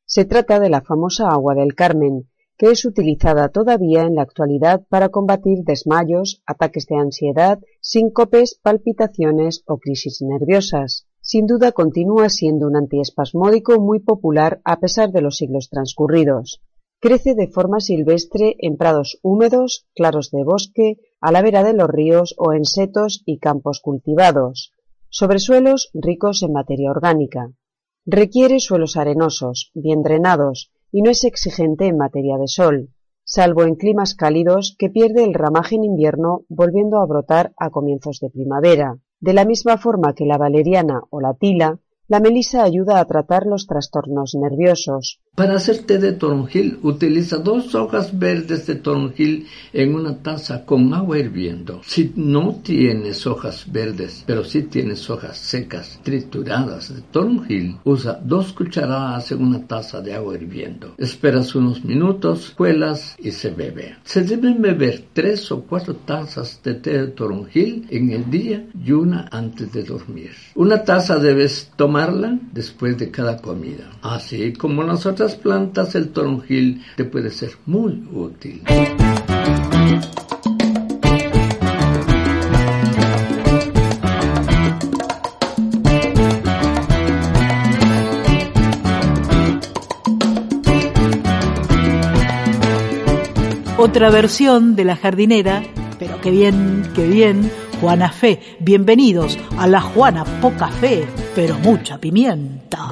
Se 0.05 0.25
trata 0.25 0.59
de 0.59 0.69
la 0.69 0.81
famosa 0.81 1.29
agua 1.29 1.55
del 1.55 1.73
Carmen, 1.73 2.29
que 2.57 2.67
es 2.67 2.85
utilizada 2.85 3.49
todavía 3.49 4.03
en 4.03 4.15
la 4.15 4.21
actualidad 4.21 4.85
para 4.87 5.09
combatir 5.09 5.63
desmayos, 5.63 6.43
ataques 6.45 6.85
de 6.85 6.95
ansiedad, 6.97 7.59
síncopes, 7.79 8.59
palpitaciones 8.61 9.63
o 9.65 9.77
crisis 9.77 10.21
nerviosas. 10.21 11.07
Sin 11.21 11.47
duda 11.47 11.71
continúa 11.71 12.29
siendo 12.29 12.67
un 12.67 12.75
antiespasmódico 12.75 13.79
muy 13.79 13.99
popular 13.99 14.61
a 14.63 14.79
pesar 14.79 15.11
de 15.11 15.21
los 15.21 15.37
siglos 15.37 15.69
transcurridos. 15.69 16.61
Crece 17.03 17.33
de 17.33 17.47
forma 17.47 17.79
silvestre 17.79 18.55
en 18.59 18.77
prados 18.77 19.17
húmedos, 19.23 19.87
claros 19.95 20.29
de 20.29 20.43
bosque, 20.43 20.97
a 21.19 21.31
la 21.31 21.41
vera 21.41 21.63
de 21.63 21.73
los 21.73 21.89
ríos 21.89 22.35
o 22.37 22.53
en 22.53 22.63
setos 22.63 23.23
y 23.25 23.39
campos 23.39 23.81
cultivados, 23.81 24.71
sobre 25.09 25.39
suelos 25.39 25.89
ricos 25.95 26.43
en 26.43 26.53
materia 26.53 26.91
orgánica. 26.91 27.53
Requiere 28.05 28.59
suelos 28.59 28.97
arenosos, 28.97 29.71
bien 29.73 30.03
drenados, 30.03 30.71
y 30.91 31.01
no 31.01 31.09
es 31.09 31.23
exigente 31.23 31.87
en 31.87 31.97
materia 31.97 32.37
de 32.37 32.47
sol, 32.47 32.91
salvo 33.23 33.63
en 33.63 33.73
climas 33.73 34.13
cálidos 34.13 34.75
que 34.77 34.91
pierde 34.91 35.23
el 35.23 35.33
ramaje 35.33 35.77
en 35.77 35.85
invierno 35.85 36.45
volviendo 36.49 36.99
a 36.99 37.07
brotar 37.07 37.51
a 37.57 37.71
comienzos 37.71 38.19
de 38.19 38.29
primavera. 38.29 38.99
De 39.19 39.33
la 39.33 39.45
misma 39.45 39.79
forma 39.79 40.13
que 40.13 40.27
la 40.27 40.37
valeriana 40.37 41.01
o 41.09 41.19
la 41.19 41.33
tila, 41.33 41.79
la 42.11 42.19
melisa 42.19 42.63
ayuda 42.63 42.99
a 42.99 43.05
tratar 43.05 43.45
los 43.45 43.67
trastornos 43.67 44.35
nerviosos. 44.35 45.21
Para 45.33 45.55
hacer 45.55 45.77
té 45.87 45.97
de 45.97 46.11
toronjil, 46.11 46.79
utiliza 46.83 47.37
dos 47.37 47.73
hojas 47.73 48.19
verdes 48.19 48.67
de 48.67 48.75
toronjil 48.75 49.47
en 49.71 49.95
una 49.95 50.17
taza 50.21 50.65
con 50.65 50.93
agua 50.93 51.19
hirviendo. 51.19 51.79
Si 51.85 52.11
no 52.17 52.59
tienes 52.61 53.25
hojas 53.25 53.63
verdes, 53.71 54.25
pero 54.27 54.43
si 54.43 54.63
tienes 54.63 55.09
hojas 55.09 55.37
secas, 55.37 56.01
trituradas 56.03 56.93
de 56.93 57.01
toronjil, 57.01 57.77
usa 57.85 58.19
dos 58.21 58.51
cucharadas 58.51 59.31
en 59.31 59.41
una 59.41 59.65
taza 59.65 60.01
de 60.01 60.13
agua 60.13 60.35
hirviendo. 60.35 60.95
Esperas 60.97 61.55
unos 61.55 61.85
minutos, 61.85 62.51
cuelas 62.57 63.15
y 63.17 63.31
se 63.31 63.51
bebe. 63.51 63.95
Se 64.03 64.23
deben 64.23 64.61
beber 64.61 65.05
tres 65.13 65.49
o 65.53 65.61
cuatro 65.61 65.95
tazas 65.95 66.59
de 66.61 66.73
té 66.73 66.91
de 66.91 67.07
toronjil 67.07 67.87
en 67.89 68.11
el 68.11 68.29
día 68.29 68.67
y 68.75 68.91
una 68.91 69.29
antes 69.31 69.71
de 69.71 69.83
dormir. 69.83 70.31
Una 70.55 70.83
taza 70.83 71.17
debes 71.19 71.71
después 72.51 72.97
de 72.97 73.11
cada 73.11 73.37
comida. 73.37 73.91
Así 74.01 74.53
como 74.53 74.81
las 74.81 75.05
otras 75.05 75.35
plantas, 75.35 75.93
el 75.93 76.09
toronjil 76.09 76.83
te 76.95 77.05
puede 77.05 77.29
ser 77.29 77.51
muy 77.67 78.03
útil. 78.11 78.63
Otra 93.77 94.09
versión 94.09 94.75
de 94.75 94.85
la 94.85 94.95
jardinera, 94.95 95.63
pero 95.99 96.19
qué 96.21 96.31
bien, 96.31 96.83
qué 96.95 97.07
bien, 97.07 97.51
Juana 97.81 98.11
Fe. 98.11 98.39
Bienvenidos 98.59 99.39
a 99.57 99.65
la 99.65 99.81
Juana 99.81 100.23
Poca 100.39 100.67
Fe, 100.67 101.07
pero 101.33 101.57
mucha 101.57 101.97
pimienta. 101.97 102.91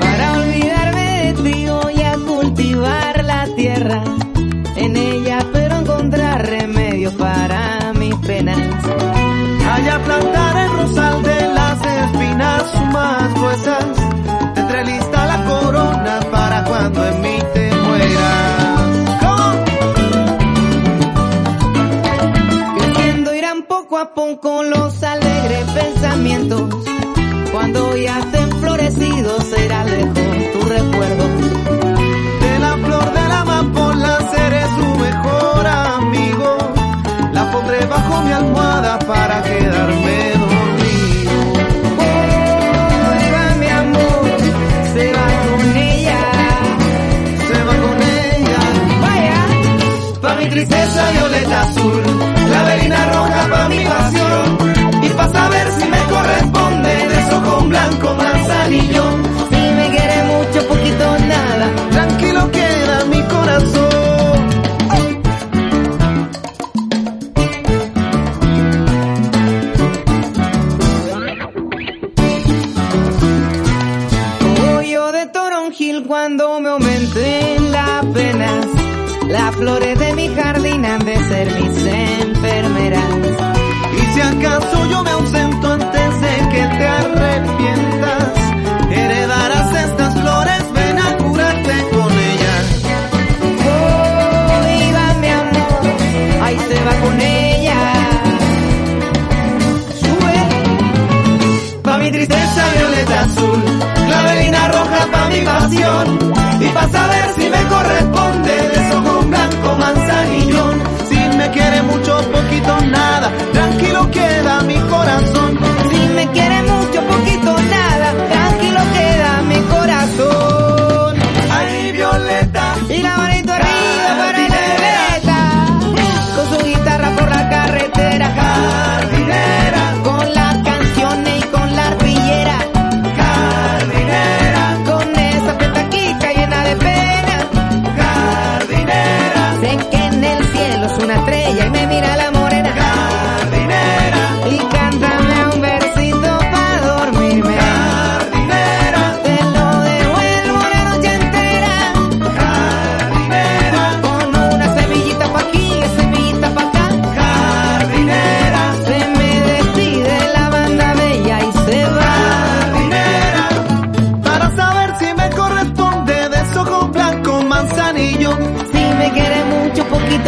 Para 0.00 0.32
olvidarme 0.38 1.32
de 1.32 1.42
ti 1.42 1.66
voy 1.66 2.02
a 2.02 2.12
cultivar 2.18 3.24
la 3.24 3.46
tierra 3.56 4.04
en 4.76 4.96
ella, 4.96 5.38
pero 5.50 5.76
encontrar 5.76 6.46
remedio 6.46 7.10
para 7.16 7.94
mis 7.94 8.14
penas. 8.16 8.58
Allá 9.66 9.98
plantar 10.04 10.56
el 10.58 10.72
rosal 10.72 11.22
de 11.22 11.48
las 11.54 11.86
espinas 11.86 12.92
más 12.92 13.34
gruesas, 13.34 13.86
poco 23.88 23.98
a 23.98 24.14
poco 24.14 24.62
los 24.64 25.00
alegres 25.04 25.64
pensamientos. 25.70 26.74
Cuando 27.52 27.96
ya 27.96 28.18
estén 28.18 28.50
florecidos 28.58 29.44
será 29.44 29.84
lejos 29.84 30.52
tu 30.52 30.68
recuerdo. 30.68 31.28
De 32.40 32.58
la 32.58 32.72
flor 32.78 33.12
de 33.12 33.28
la 33.28 33.40
amapola 33.42 34.18
seré 34.34 34.62
su 34.76 34.98
mejor 34.98 35.66
amigo. 35.66 36.58
La 37.32 37.52
pondré 37.52 37.86
bajo 37.86 38.22
mi 38.22 38.32
almohada 38.32 38.98
para 38.98 39.42
quedarme 39.44 40.32
dormido. 40.42 41.36
Mi 43.60 43.68
amor, 43.68 44.38
se 44.94 45.12
va 45.12 45.26
con 45.46 45.76
ella. 45.76 46.20
Se 47.48 47.64
va 47.64 47.74
con 47.84 48.02
ella. 48.02 48.60
Vaya, 49.00 50.20
Pa' 50.20 50.34
mi 50.34 50.48
tristeza 50.48 51.10
violeta 51.12 51.60
azul, 51.60 52.02
velina 52.86 53.12
roja 53.12 53.48
pa' 53.50 53.68
mi 53.68 53.84
pasión. 53.84 54.58
Y 55.02 55.08
pa' 55.10 55.28
saber 55.28 55.72
si 55.78 55.88
me 55.88 55.98
corresponde 56.04 57.08
de 57.08 57.50
con 57.50 57.68
blanco 57.68 58.06
manzanillo. 58.14 58.35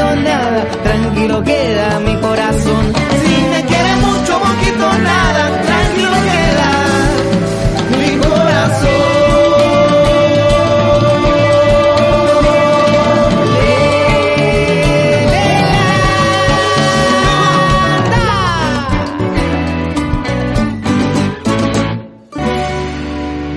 Nada. 0.05 0.65
Tranquilo 0.83 1.43
queda 1.43 2.01
mi 2.01 2.15
corazón. 2.17 2.93
Si 3.25 3.35
me 3.51 3.65
quiere 3.65 3.97
mucho, 3.97 4.33
poquito, 4.41 4.99
nada, 4.99 5.63
tranquilo 5.63 6.11
queda 6.31 6.71
mi 7.99 8.17
corazón. 8.19 9.09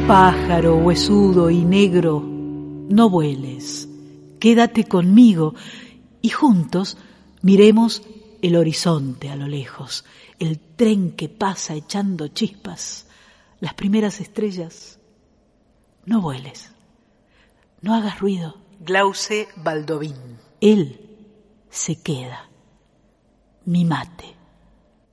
Pájaro 0.07 0.75
huesudo 0.75 1.49
y 1.49 1.63
negro, 1.63 2.21
no 2.89 3.09
vueles, 3.09 3.87
quédate 4.41 4.83
conmigo 4.83 5.53
y 6.21 6.29
juntos 6.29 6.97
miremos 7.41 8.03
el 8.41 8.55
horizonte 8.55 9.29
a 9.29 9.35
lo 9.35 9.47
lejos, 9.47 10.05
el 10.39 10.59
tren 10.59 11.11
que 11.11 11.29
pasa 11.29 11.75
echando 11.75 12.27
chispas, 12.29 13.07
las 13.59 13.73
primeras 13.73 14.19
estrellas. 14.19 14.99
No 16.05 16.21
vueles, 16.21 16.71
no 17.81 17.93
hagas 17.93 18.19
ruido. 18.19 18.57
Glauce 18.79 19.47
Baldovín. 19.57 20.39
Él 20.59 21.09
se 21.69 22.01
queda, 22.01 22.49
mi 23.65 23.85
mate, 23.85 24.35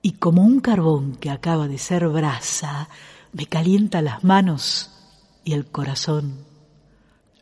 y 0.00 0.12
como 0.12 0.42
un 0.42 0.60
carbón 0.60 1.16
que 1.16 1.30
acaba 1.30 1.68
de 1.68 1.78
ser 1.78 2.08
brasa, 2.08 2.88
me 3.32 3.46
calienta 3.46 4.00
las 4.00 4.24
manos 4.24 4.90
y 5.44 5.52
el 5.52 5.66
corazón. 5.66 6.46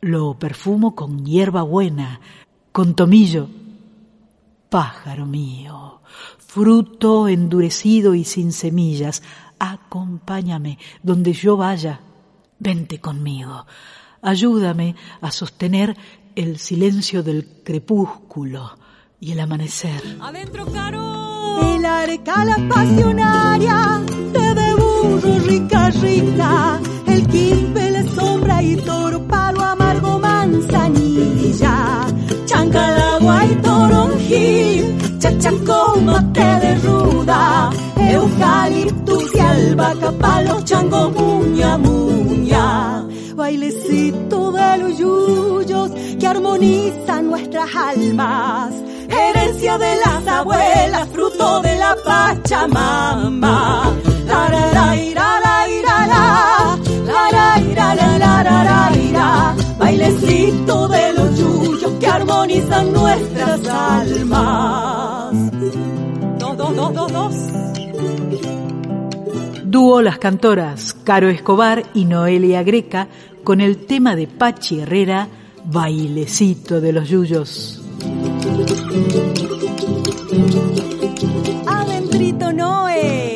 Lo 0.01 0.37
perfumo 0.37 0.95
con 0.95 1.25
hierba 1.25 1.63
buena, 1.63 2.19
con 2.77 2.93
tomillo. 2.93 3.49
Pájaro 4.69 5.25
mío, 5.25 6.01
fruto 6.37 7.27
endurecido 7.27 8.13
y 8.13 8.23
sin 8.23 8.51
semillas, 8.51 9.23
acompáñame 9.57 10.77
donde 11.01 11.33
yo 11.33 11.57
vaya. 11.57 12.01
Vente 12.59 12.99
conmigo, 12.99 13.65
ayúdame 14.21 14.95
a 15.21 15.31
sostener 15.31 15.97
el 16.35 16.59
silencio 16.59 17.23
del 17.23 17.63
crepúsculo 17.63 18.77
y 19.19 19.31
el 19.31 19.39
amanecer. 19.39 20.03
Adentro 20.21 20.67
caro, 20.67 21.75
el 21.75 21.83
arca 21.83 22.45
la 22.45 22.57
pasionaria, 22.69 24.05
te 24.33 24.53
de 24.53 24.75
burro 24.75 25.39
rica 25.47 25.89
rica, 25.89 26.79
el 27.07 27.27
quimpe 27.27 27.89
la 27.89 28.03
sombra 28.03 28.61
y 28.61 28.75
toro 28.75 29.26
chancalagua 33.17 33.45
y 33.45 33.55
toronjil, 33.61 35.19
chachacoma 35.19 36.33
te 36.33 36.41
de 36.41 36.75
ruda, 36.75 37.69
eucaliptus 37.97 39.35
y 39.35 39.39
albahaca 39.39 40.11
palo 40.11 40.61
chango 40.61 41.09
muña 41.11 41.77
muña 41.77 43.07
bailecito 43.35 44.51
de 44.51 44.77
los 44.77 44.97
yuyos 44.97 45.91
que 46.19 46.27
armonizan 46.27 47.27
nuestras 47.27 47.69
almas. 47.75 48.73
Herencia 49.09 49.77
de 49.77 49.95
las 50.05 50.27
abuelas, 50.27 51.07
fruto 51.09 51.61
de 51.61 51.75
la 51.77 51.95
Pachamama. 52.03 53.93
La 54.25 54.49
la 54.49 54.95
ira 54.95 55.39
la 55.39 55.69
ira 55.69 56.07
la, 56.07 56.79
la 57.05 57.31
la 57.31 57.61
ira 57.61 57.95
la 57.95 58.19
la 58.19 58.43
la 58.43 58.57
de 60.87 61.01
los 61.01 61.06
que 61.99 62.07
armonizan 62.07 62.93
nuestras 62.93 63.67
almas. 63.67 65.51
Dos, 66.39 66.57
dos, 66.57 66.75
dos, 66.75 66.93
dos, 66.93 67.11
dos. 67.11 67.35
Dúo 69.63 70.01
las 70.01 70.17
cantoras 70.17 70.93
Caro 71.03 71.29
Escobar 71.29 71.83
y 71.93 72.05
Noelia 72.05 72.63
Greca 72.63 73.07
con 73.43 73.61
el 73.61 73.85
tema 73.85 74.15
de 74.15 74.27
Pachi 74.27 74.79
Herrera, 74.79 75.27
Bailecito 75.65 76.81
de 76.81 76.93
los 76.93 77.09
Yuyos. 77.09 77.81
Adentrito 81.65 82.53
Noé. 82.53 83.26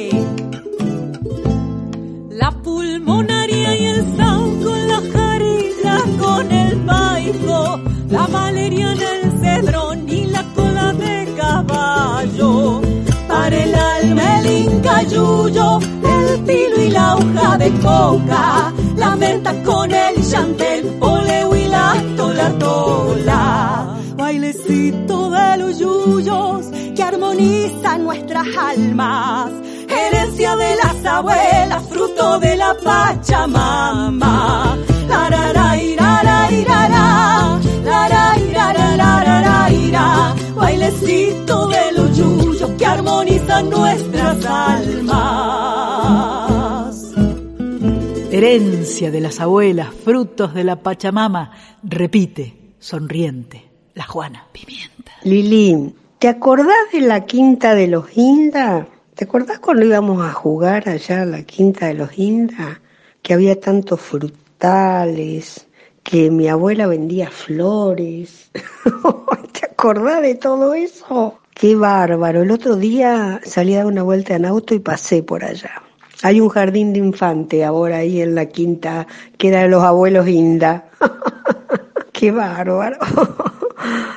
La 8.12 8.28
valeriana, 8.28 9.10
el 9.24 9.32
cedrón 9.42 10.10
y 10.10 10.26
la 10.26 10.44
cola 10.54 10.94
de 10.94 11.34
caballo. 11.38 12.82
Para 13.28 13.64
el 13.64 13.74
alma 13.74 14.40
el 14.40 14.48
incayuyo, 14.66 15.80
el 15.80 16.46
tilo 16.46 16.82
y 16.82 16.90
la 16.90 17.16
hoja 17.16 17.58
de 17.58 17.72
coca, 17.80 18.74
la 18.98 19.16
menta 19.16 19.64
con 19.64 19.92
el 19.92 20.30
chantel, 20.30 20.84
poleo 21.00 21.56
y 21.56 21.68
la 21.68 21.96
tola 22.18 22.50
tola. 22.60 23.96
Bailecito 24.18 25.32
de 25.32 25.58
los 25.58 25.80
yuyos 25.80 26.66
que 26.96 27.04
armonizan 27.04 28.04
nuestras 28.04 28.46
almas, 28.58 29.52
herencia 29.92 30.56
de 30.56 30.76
las 30.76 31.06
abuelas, 31.06 31.84
fruto 31.90 32.40
de 32.40 32.56
la 32.56 32.76
Pachamama. 32.84 34.78
Bailecito 40.56 41.68
de 41.68 41.92
los 41.94 42.18
yuyos 42.18 42.70
que 42.78 42.86
armonizan 42.86 43.70
nuestras 43.70 44.46
almas. 44.46 45.12
Herencia 48.32 49.12
de 49.12 49.22
las 49.22 49.40
abuelas, 49.40 49.90
frutos 50.04 50.54
de 50.54 50.64
la 50.64 50.78
Pachamama, 50.78 51.52
repite, 51.84 52.74
sonriente, 52.80 53.70
la 53.96 54.06
Juana 54.06 54.46
Pimienta. 54.52 55.12
Lili, 55.24 55.96
¿te 56.20 56.28
acordás 56.28 56.92
de 56.94 57.02
la 57.02 57.26
quinta 57.26 57.74
de 57.76 57.88
los 57.88 58.16
Inda? 58.16 58.88
¿Te 59.22 59.26
acordás 59.26 59.60
cuando 59.60 59.86
íbamos 59.86 60.26
a 60.26 60.34
jugar 60.34 60.90
allá 60.90 61.22
a 61.22 61.26
la 61.28 61.44
quinta 61.44 61.86
de 61.86 61.94
los 61.94 62.18
Inda? 62.18 62.82
Que 63.22 63.36
había 63.36 63.60
tantos 63.60 64.02
frutales, 64.02 65.68
que 66.02 66.32
mi 66.32 66.48
abuela 66.48 66.88
vendía 66.88 67.30
flores. 67.30 68.50
¿Te 69.52 69.68
acordás 69.68 70.24
de 70.24 70.34
todo 70.34 70.74
eso? 70.74 71.38
Qué 71.54 71.76
bárbaro. 71.76 72.42
El 72.42 72.50
otro 72.50 72.76
día 72.76 73.40
salí 73.44 73.76
a 73.76 73.84
dar 73.84 73.86
una 73.86 74.02
vuelta 74.02 74.34
en 74.34 74.46
auto 74.48 74.74
y 74.74 74.80
pasé 74.80 75.22
por 75.22 75.46
allá. 75.46 75.84
Hay 76.24 76.42
un 76.42 76.50
jardín 76.50 76.92
de 76.92 76.98
infante 76.98 77.64
ahora 77.64 77.98
ahí 77.98 78.22
en 78.22 78.34
la 78.34 78.48
quinta, 78.48 79.06
que 79.38 79.50
era 79.50 79.62
de 79.62 79.68
los 79.68 79.84
abuelos 79.84 80.28
Inda. 80.28 80.90
Qué 82.12 82.32
bárbaro. 82.32 82.98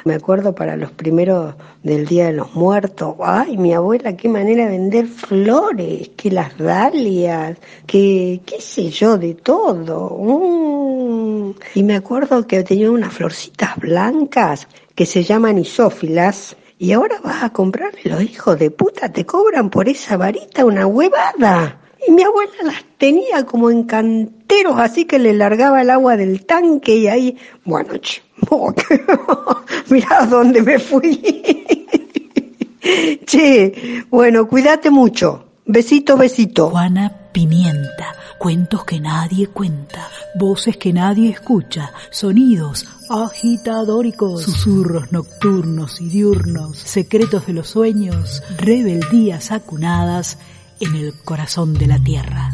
Me 0.05 0.15
acuerdo 0.15 0.55
para 0.55 0.77
los 0.77 0.91
primeros 0.91 1.55
del 1.83 2.07
Día 2.07 2.27
de 2.27 2.35
los 2.35 2.55
Muertos. 2.55 3.17
Ay, 3.21 3.57
mi 3.57 3.73
abuela, 3.73 4.17
qué 4.17 4.29
manera 4.29 4.65
de 4.65 4.73
vender 4.73 5.07
flores, 5.07 6.11
que 6.17 6.31
las 6.31 6.57
dalias, 6.59 7.59
que 7.87 8.41
qué 8.45 8.61
sé 8.61 8.91
yo, 8.91 9.17
de 9.17 9.35
todo. 9.35 10.19
Mm. 10.21 11.55
Y 11.75 11.83
me 11.83 11.97
acuerdo 11.97 12.47
que 12.47 12.63
tenía 12.63 12.91
unas 12.91 13.13
florcitas 13.13 13.77
blancas 13.77 14.69
que 14.95 15.07
se 15.07 15.23
llaman 15.23 15.59
isófilas. 15.59 16.57
Y 16.79 16.93
ahora 16.93 17.17
vas 17.23 17.43
a 17.43 17.51
comprarle 17.51 18.03
los 18.05 18.23
hijos 18.23 18.59
de 18.59 18.71
puta, 18.71 19.11
te 19.11 19.25
cobran 19.25 19.71
por 19.71 19.89
esa 19.89 20.17
varita 20.17 20.65
una 20.65 20.87
huevada. 20.87 21.81
Y 22.07 22.11
mi 22.11 22.23
abuela 22.23 22.53
las 22.65 22.85
tenía 22.99 23.47
como 23.47 23.71
en 23.71 23.85
canteros, 23.85 24.79
así 24.79 25.05
que 25.05 25.19
le 25.19 25.33
largaba 25.33 25.83
el 25.83 25.91
agua 25.91 26.17
del 26.17 26.45
tanque 26.45 26.97
y 26.97 27.09
ahí, 27.09 27.39
bueno, 27.65 27.97
che, 27.99 28.23
mirá 29.91 30.27
dónde 30.27 30.63
me 30.63 30.79
fui. 30.79 31.21
che, 33.27 34.05
bueno, 34.11 34.47
cuídate 34.47 34.91
mucho. 34.91 35.45
Besito, 35.67 36.17
besito. 36.17 36.69
Juana 36.69 37.11
Pimienta, 37.33 38.15
cuentos 38.39 38.85
que 38.85 39.01
nadie 39.01 39.47
cuenta, 39.47 40.09
voces 40.35 40.77
que 40.77 40.93
nadie 40.93 41.31
escucha, 41.31 41.91
sonidos 42.11 42.87
agitadóricos, 43.09 44.43
susurros 44.43 45.13
nocturnos 45.13 46.01
y 46.01 46.09
diurnos, 46.09 46.79
secretos 46.79 47.47
de 47.47 47.55
los 47.55 47.69
sueños, 47.69 48.43
rebeldías 48.59 49.53
acunadas 49.53 50.39
en 50.81 50.95
el 50.95 51.15
corazón 51.25 51.75
de 51.75 51.87
la 51.87 51.99
tierra. 51.99 52.51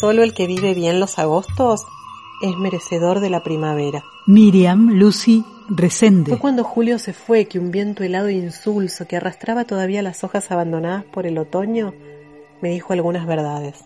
Solo 0.00 0.22
el 0.22 0.34
que 0.34 0.46
vive 0.46 0.74
bien 0.74 1.00
los 1.00 1.18
agostos 1.18 1.84
es 2.42 2.56
merecedor 2.56 3.20
de 3.20 3.30
la 3.30 3.42
primavera. 3.42 4.02
Miriam 4.26 4.90
Lucy 4.90 5.44
Resende. 5.68 6.30
Fue 6.30 6.40
cuando 6.40 6.64
Julio 6.64 6.98
se 6.98 7.12
fue 7.12 7.46
que 7.46 7.58
un 7.58 7.70
viento 7.70 8.02
helado 8.02 8.28
e 8.28 8.32
insulso 8.32 9.06
que 9.06 9.16
arrastraba 9.16 9.64
todavía 9.64 10.02
las 10.02 10.24
hojas 10.24 10.50
abandonadas 10.50 11.04
por 11.04 11.26
el 11.26 11.38
otoño 11.38 11.94
me 12.60 12.70
dijo 12.70 12.92
algunas 12.92 13.26
verdades. 13.26 13.84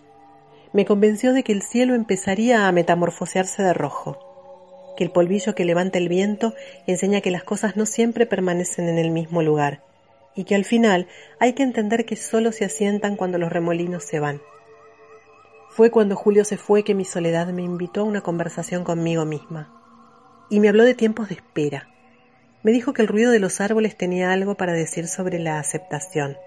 Me 0.73 0.85
convenció 0.85 1.33
de 1.33 1.43
que 1.43 1.53
el 1.53 1.61
cielo 1.61 1.95
empezaría 1.95 2.67
a 2.67 2.71
metamorfosearse 2.71 3.63
de 3.63 3.73
rojo, 3.73 4.17
que 4.97 5.03
el 5.03 5.11
polvillo 5.11 5.55
que 5.55 5.65
levanta 5.65 5.97
el 5.97 6.09
viento 6.09 6.53
enseña 6.87 7.21
que 7.21 7.31
las 7.31 7.43
cosas 7.43 7.77
no 7.77 7.85
siempre 7.85 8.25
permanecen 8.25 8.89
en 8.89 8.97
el 8.97 9.11
mismo 9.11 9.41
lugar 9.41 9.86
y 10.37 10.43
que 10.43 10.55
al 10.55 10.63
final 10.63 11.07
hay 11.39 11.53
que 11.53 11.63
entender 11.63 12.05
que 12.05 12.15
solo 12.15 12.51
se 12.53 12.63
asientan 12.63 13.17
cuando 13.17 13.39
los 13.39 13.51
remolinos 13.51 14.03
se 14.03 14.19
van. 14.19 14.39
Fue 15.71 15.89
cuando 15.89 16.15
Julio 16.15 16.45
se 16.45 16.57
fue 16.57 16.83
que 16.83 16.93
mi 16.93 17.05
soledad 17.05 17.47
me 17.47 17.63
invitó 17.63 18.01
a 18.01 18.05
una 18.05 18.21
conversación 18.21 18.83
conmigo 18.83 19.25
misma. 19.25 19.73
Y 20.49 20.59
me 20.59 20.69
habló 20.69 20.83
de 20.83 20.93
tiempos 20.93 21.29
de 21.29 21.35
espera. 21.35 21.89
Me 22.61 22.71
dijo 22.71 22.93
que 22.93 23.01
el 23.01 23.07
ruido 23.07 23.31
de 23.31 23.39
los 23.39 23.59
árboles 23.61 23.97
tenía 23.97 24.31
algo 24.31 24.55
para 24.55 24.73
decir 24.73 25.07
sobre 25.07 25.39
la 25.39 25.59
aceptación. 25.59 26.37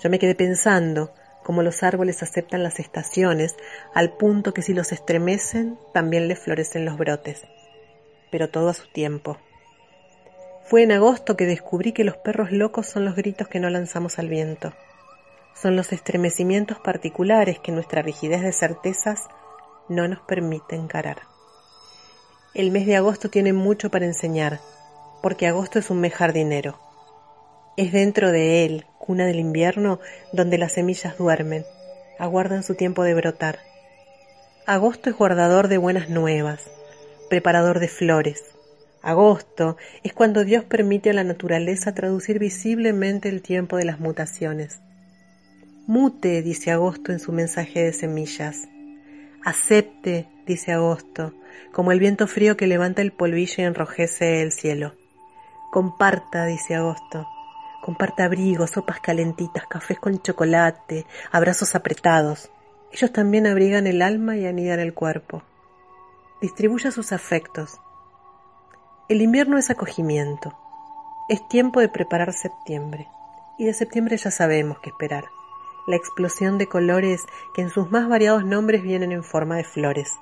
Yo 0.00 0.08
me 0.08 0.20
quedé 0.20 0.36
pensando, 0.36 1.12
como 1.42 1.64
los 1.64 1.82
árboles 1.82 2.22
aceptan 2.22 2.62
las 2.62 2.78
estaciones, 2.78 3.56
al 3.92 4.16
punto 4.16 4.54
que 4.54 4.62
si 4.62 4.72
los 4.72 4.92
estremecen, 4.92 5.78
también 5.92 6.28
les 6.28 6.38
florecen 6.38 6.84
los 6.84 6.96
brotes. 6.96 7.42
Pero 8.30 8.48
todo 8.50 8.68
a 8.68 8.74
su 8.74 8.86
tiempo. 8.88 9.36
Fue 10.68 10.82
en 10.82 10.92
agosto 10.92 11.34
que 11.34 11.46
descubrí 11.46 11.92
que 11.92 12.04
los 12.04 12.18
perros 12.18 12.52
locos 12.52 12.86
son 12.86 13.06
los 13.06 13.16
gritos 13.16 13.48
que 13.48 13.58
no 13.58 13.70
lanzamos 13.70 14.18
al 14.18 14.28
viento. 14.28 14.74
Son 15.54 15.76
los 15.76 15.94
estremecimientos 15.94 16.78
particulares 16.78 17.58
que 17.58 17.72
nuestra 17.72 18.02
rigidez 18.02 18.42
de 18.42 18.52
certezas 18.52 19.28
no 19.88 20.06
nos 20.08 20.20
permite 20.20 20.76
encarar. 20.76 21.22
El 22.52 22.70
mes 22.70 22.84
de 22.84 22.96
agosto 22.96 23.30
tiene 23.30 23.54
mucho 23.54 23.90
para 23.90 24.04
enseñar, 24.04 24.60
porque 25.22 25.46
agosto 25.46 25.78
es 25.78 25.88
un 25.88 26.02
mes 26.02 26.12
jardinero. 26.12 26.78
Es 27.78 27.90
dentro 27.90 28.30
de 28.30 28.66
él, 28.66 28.84
cuna 28.98 29.24
del 29.24 29.40
invierno, 29.40 30.00
donde 30.34 30.58
las 30.58 30.72
semillas 30.72 31.16
duermen, 31.16 31.64
aguardan 32.18 32.62
su 32.62 32.74
tiempo 32.74 33.04
de 33.04 33.14
brotar. 33.14 33.60
Agosto 34.66 35.08
es 35.08 35.16
guardador 35.16 35.68
de 35.68 35.78
buenas 35.78 36.10
nuevas, 36.10 36.70
preparador 37.30 37.78
de 37.78 37.88
flores. 37.88 38.57
Agosto 39.02 39.76
es 40.02 40.12
cuando 40.12 40.44
Dios 40.44 40.64
permite 40.64 41.10
a 41.10 41.12
la 41.12 41.24
naturaleza 41.24 41.94
traducir 41.94 42.38
visiblemente 42.38 43.28
el 43.28 43.42
tiempo 43.42 43.76
de 43.76 43.84
las 43.84 44.00
mutaciones. 44.00 44.80
Mute, 45.86 46.42
dice 46.42 46.70
Agosto 46.70 47.12
en 47.12 47.20
su 47.20 47.32
mensaje 47.32 47.82
de 47.84 47.92
semillas. 47.92 48.68
Acepte, 49.44 50.28
dice 50.46 50.72
Agosto, 50.72 51.32
como 51.72 51.92
el 51.92 52.00
viento 52.00 52.26
frío 52.26 52.56
que 52.56 52.66
levanta 52.66 53.00
el 53.00 53.12
polvillo 53.12 53.54
y 53.58 53.62
enrojece 53.62 54.42
el 54.42 54.52
cielo. 54.52 54.94
Comparta, 55.70 56.44
dice 56.44 56.74
Agosto. 56.74 57.26
Comparta 57.80 58.24
abrigos, 58.24 58.70
sopas 58.72 59.00
calentitas, 59.00 59.66
cafés 59.66 59.98
con 59.98 60.20
chocolate, 60.20 61.06
abrazos 61.30 61.74
apretados. 61.74 62.50
Ellos 62.92 63.12
también 63.12 63.46
abrigan 63.46 63.86
el 63.86 64.02
alma 64.02 64.36
y 64.36 64.46
anidan 64.46 64.80
el 64.80 64.92
cuerpo. 64.92 65.42
Distribuya 66.42 66.90
sus 66.90 67.12
afectos. 67.12 67.80
El 69.08 69.22
invierno 69.22 69.56
es 69.56 69.70
acogimiento. 69.70 70.54
Es 71.30 71.48
tiempo 71.48 71.80
de 71.80 71.88
preparar 71.88 72.34
septiembre. 72.34 73.08
Y 73.56 73.64
de 73.64 73.72
septiembre 73.72 74.18
ya 74.18 74.30
sabemos 74.30 74.80
qué 74.80 74.90
esperar. 74.90 75.24
La 75.86 75.96
explosión 75.96 76.58
de 76.58 76.66
colores 76.66 77.22
que 77.54 77.62
en 77.62 77.70
sus 77.70 77.90
más 77.90 78.06
variados 78.06 78.44
nombres 78.44 78.82
vienen 78.82 79.12
en 79.12 79.24
forma 79.24 79.56
de 79.56 79.64
flores. 79.64 80.12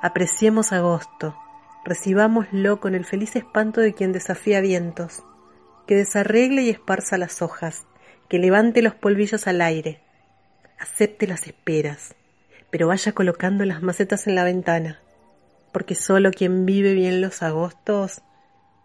Apreciemos 0.00 0.72
agosto, 0.72 1.36
recibámoslo 1.84 2.80
con 2.80 2.94
el 2.94 3.04
feliz 3.04 3.36
espanto 3.36 3.82
de 3.82 3.92
quien 3.92 4.12
desafía 4.12 4.62
vientos, 4.62 5.22
que 5.86 5.94
desarregle 5.94 6.62
y 6.62 6.70
esparza 6.70 7.18
las 7.18 7.42
hojas, 7.42 7.84
que 8.30 8.38
levante 8.38 8.80
los 8.80 8.94
polvillos 8.94 9.46
al 9.46 9.60
aire, 9.60 10.00
acepte 10.78 11.26
las 11.26 11.46
esperas, 11.46 12.14
pero 12.70 12.88
vaya 12.88 13.12
colocando 13.12 13.66
las 13.66 13.82
macetas 13.82 14.26
en 14.26 14.34
la 14.34 14.44
ventana, 14.44 15.02
porque 15.72 15.94
solo 15.94 16.30
quien 16.30 16.66
vive 16.66 16.94
bien 16.94 17.20
los 17.20 17.42
agostos 17.42 18.20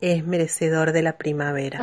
es 0.02 0.26
merecedor 0.26 0.94
de 0.94 1.02
la 1.04 1.18
primavera. 1.18 1.80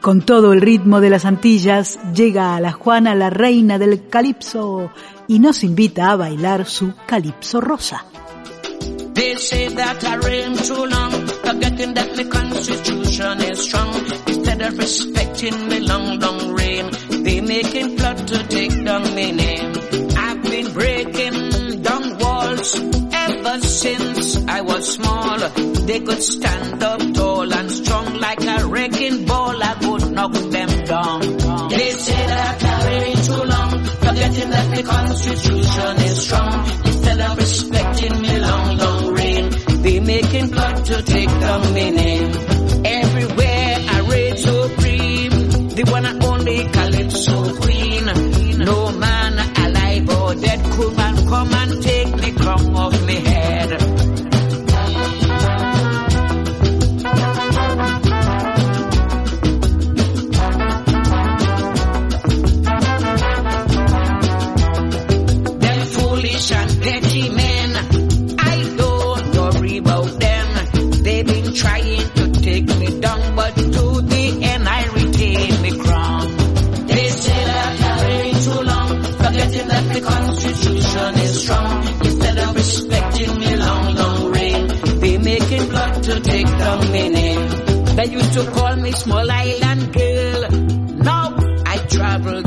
Con 0.00 0.22
todo 0.22 0.52
el 0.52 0.60
ritmo 0.60 1.00
de 1.00 1.10
las 1.10 1.24
Antillas 1.24 1.98
llega 2.14 2.56
a 2.56 2.60
la 2.60 2.72
Juana 2.72 3.14
la 3.14 3.30
reina 3.30 3.78
del 3.78 4.08
calipso 4.08 4.90
y 5.28 5.38
nos 5.38 5.62
invita 5.62 6.10
a 6.10 6.16
bailar 6.16 6.66
su 6.66 6.94
calipso 7.06 7.60
rosa. 7.60 8.04
They 9.14 9.36
say 9.36 9.68
that 9.74 10.02
I 10.02 10.16
reign 10.16 10.56
too 10.56 10.86
long, 10.86 11.19
forgetting 11.50 11.94
that 11.94 12.16
my 12.16 12.24
constitution 12.24 13.40
is 13.50 13.64
strong. 13.64 13.92
Instead 14.28 14.62
of 14.62 14.78
respecting 14.78 15.68
me 15.68 15.80
long, 15.80 16.18
long 16.20 16.52
reign, 16.54 16.86
they 17.24 17.40
making 17.40 17.96
plot 17.96 18.18
to 18.28 18.38
take 18.46 18.84
down 18.84 19.02
my 19.02 19.30
name. 19.30 19.72
I've 20.16 20.42
been 20.42 20.72
breaking 20.72 21.82
down 21.82 22.18
walls 22.18 22.70
ever 23.26 23.60
since 23.62 24.36
I 24.46 24.60
was 24.60 24.94
small. 24.94 25.38
They 25.88 26.00
could 26.00 26.22
stand 26.22 26.82
up 26.82 27.00
tall 27.14 27.52
and 27.52 27.70
strong 27.70 28.14
like 28.18 28.42
a 28.44 28.66
wrecking 28.66 29.26
ball. 29.26 29.56
I 29.62 29.72
would 29.86 30.12
knock 30.12 30.32
them 30.32 30.70
down. 30.84 31.20
They 31.68 31.90
say 32.06 32.22
that 32.34 32.62
I 32.62 32.76
reign 32.90 33.16
too 33.28 33.42
long, 33.54 33.70
forgetting 34.04 34.50
that 34.50 34.76
the 34.76 34.82
constitution 34.84 35.94
is 36.08 36.22
strong. 36.26 36.52
Instead 36.86 37.20
of 37.20 37.36
respecting 37.38 37.89
making 40.10 40.48
blood 40.48 40.84
to 40.84 41.02
take 41.02 41.28
down 41.44 41.60
my 41.72 41.90
name. 42.02 42.32
Everywhere 42.84 43.76
I 43.94 43.98
reign 44.10 44.36
supreme, 44.36 45.36
the 45.78 45.84
one 45.96 46.04
and 46.10 46.24
only 46.24 46.58
Calypso 46.76 47.36
queen. 47.62 48.04
No 48.68 48.78
man 49.04 49.32
alive 49.64 50.08
or 50.18 50.34
dead 50.34 50.60
could 50.72 50.96
man 50.96 51.16
come 51.28 51.59
to 88.32 88.50
call 88.52 88.76
me 88.76 88.92
small 88.92 89.28
island 89.28 89.92
girl. 89.92 90.48
Now 91.02 91.36
I 91.66 91.78
travel 91.88 92.42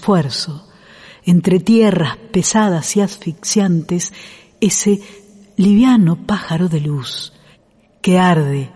esfuerzo, 0.00 0.66
entre 1.24 1.60
tierras 1.60 2.16
pesadas 2.32 2.96
y 2.96 3.02
asfixiantes, 3.02 4.14
ese 4.58 5.02
liviano 5.58 6.26
pájaro 6.26 6.70
de 6.70 6.80
luz 6.80 7.34
que 8.00 8.18
arde 8.18 8.70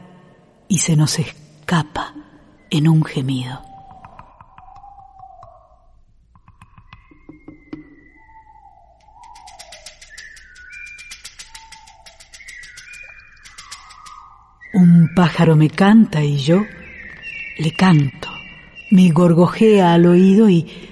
y 0.68 0.78
se 0.80 0.96
nos 0.96 1.18
escapa 1.18 2.14
en 2.68 2.88
un 2.88 3.02
gemido. 3.02 3.62
Un 14.74 15.08
pájaro 15.14 15.56
me 15.56 15.70
canta 15.70 16.22
y 16.22 16.36
yo 16.36 16.64
le 17.58 17.72
canto, 17.72 18.28
me 18.90 19.08
gorgojea 19.10 19.94
al 19.94 20.06
oído 20.06 20.50
y 20.50 20.83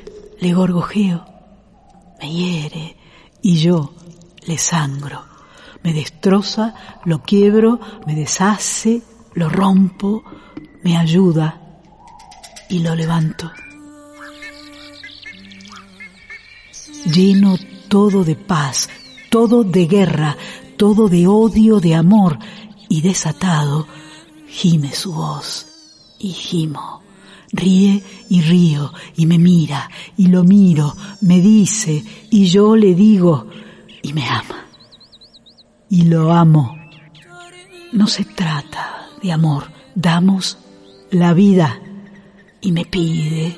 le 0.43 0.53
gorgojeo, 0.53 1.25
me 2.21 2.33
hiere 2.33 2.97
y 3.43 3.59
yo 3.59 3.95
le 4.45 4.59
sangro, 4.59 5.25
me 5.85 5.93
destroza, 5.93 6.75
lo 7.05 7.23
quiebro, 7.23 7.79
me 8.07 8.17
deshace, 8.17 9.03
lo 9.35 9.49
rompo, 9.49 10.25
me 10.83 10.97
ayuda 10.97 11.61
y 12.69 12.81
lo 12.81 12.97
levanto. 12.97 13.53
Lleno 17.07 17.57
todo 17.87 18.25
de 18.25 18.35
paz, 18.35 18.91
todo 19.31 19.63
de 19.63 19.87
guerra, 19.87 20.37
todo 20.77 21.09
de 21.09 21.29
odio, 21.29 21.79
de 21.79 21.95
amor, 21.95 22.37
y 22.89 23.01
desatado, 23.01 23.87
gime 24.49 24.93
su 24.93 25.13
voz 25.13 25.69
y 26.19 26.31
gimo. 26.31 27.02
Ríe 27.53 28.03
y 28.31 28.41
río 28.41 28.93
y 29.15 29.27
me 29.27 29.39
mira 29.39 29.91
y 30.17 30.29
lo 30.29 30.43
miro, 30.43 30.95
me 31.21 31.41
dice 31.41 32.03
y 32.31 32.47
yo 32.47 32.77
le 32.77 32.95
digo 32.95 33.47
y 34.03 34.13
me 34.13 34.27
ama. 34.27 34.67
Y 35.91 36.05
lo 36.05 36.33
amo. 36.33 36.77
No 37.93 38.07
se 38.07 38.25
trata 38.25 39.07
de 39.23 39.33
amor, 39.33 39.71
damos 39.95 40.57
la 41.11 41.35
vida 41.35 41.79
y 42.63 42.73
me 42.73 42.87
pide 42.87 43.57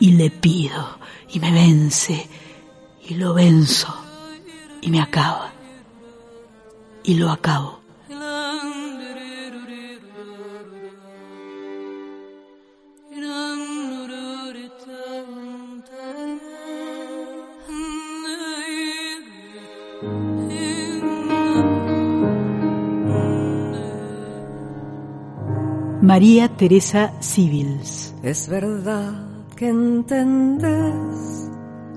y 0.00 0.12
le 0.12 0.30
pido 0.30 0.98
y 1.32 1.40
me 1.40 1.52
vence 1.52 2.26
y 3.06 3.14
lo 3.14 3.34
venzo 3.34 3.94
y 4.80 4.90
me 4.90 5.00
acaba 5.00 5.52
y 7.04 7.14
lo 7.14 7.30
acabo. 7.30 7.75
María 26.06 26.48
Teresa 26.56 27.12
Civils. 27.20 28.14
Es 28.22 28.48
verdad 28.48 29.12
que 29.56 29.68
entendés, 29.68 31.50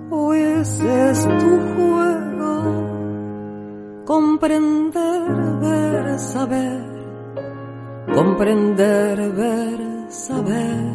o 0.09 0.33
ese 0.33 1.11
es 1.11 1.21
tu 1.25 1.59
juego, 1.75 2.87
comprender, 4.05 5.59
ver, 5.61 6.17
saber, 6.17 6.81
comprender, 8.11 9.31
ver, 9.31 9.79
saber. 10.09 10.89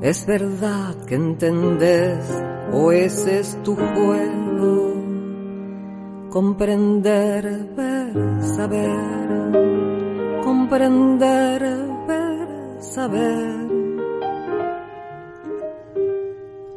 Es 0.00 0.26
verdad 0.26 0.96
que 1.06 1.14
entendés, 1.14 2.42
o 2.72 2.90
ese 2.90 3.38
es 3.38 3.56
tu 3.62 3.76
juego, 3.76 4.94
comprender, 6.28 7.68
ver, 7.76 8.42
saber 8.42 9.95
comprender, 10.46 11.60
ver, 12.06 12.48
saber. 12.78 13.66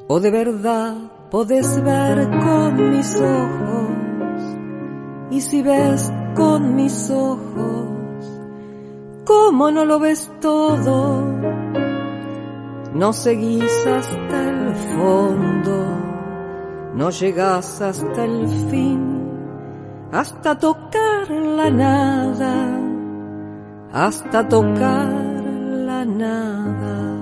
O 0.08 0.20
de 0.20 0.32
verdad 0.32 0.96
podés 1.30 1.80
ver 1.84 2.28
con 2.46 2.90
mis 2.90 3.16
ojos, 3.16 4.42
y 5.30 5.42
si 5.42 5.62
ves 5.62 6.12
con 6.36 6.76
mis 6.76 7.12
ojos, 7.12 8.24
¿cómo 9.24 9.70
no 9.70 9.86
lo 9.86 10.00
ves 10.00 10.32
todo? 10.42 11.24
No 12.96 13.14
seguís 13.14 13.86
hasta 13.86 14.50
el 14.50 14.74
fondo, 14.98 15.78
no 16.96 17.12
llegas 17.12 17.82
hasta 17.84 18.26
el 18.26 18.48
fin, 18.72 19.30
hasta 20.12 20.58
tocar 20.58 21.30
la 21.30 21.70
nada 21.70 22.89
hasta 23.92 24.48
tocar 24.48 25.12
la 25.12 26.06
nada. 26.06 27.20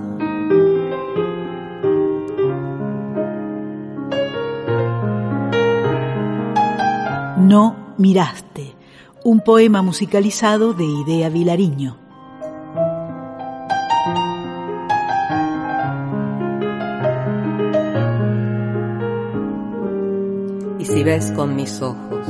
No 7.38 7.76
miraste, 7.98 8.76
un 9.24 9.40
poema 9.40 9.82
musicalizado 9.82 10.74
de 10.74 10.84
Idea 10.84 11.30
Vilariño. 11.30 11.98
Y 20.80 20.86
si 20.86 21.04
ves 21.04 21.32
con 21.32 21.56
mis 21.56 21.82
ojos, 21.82 22.28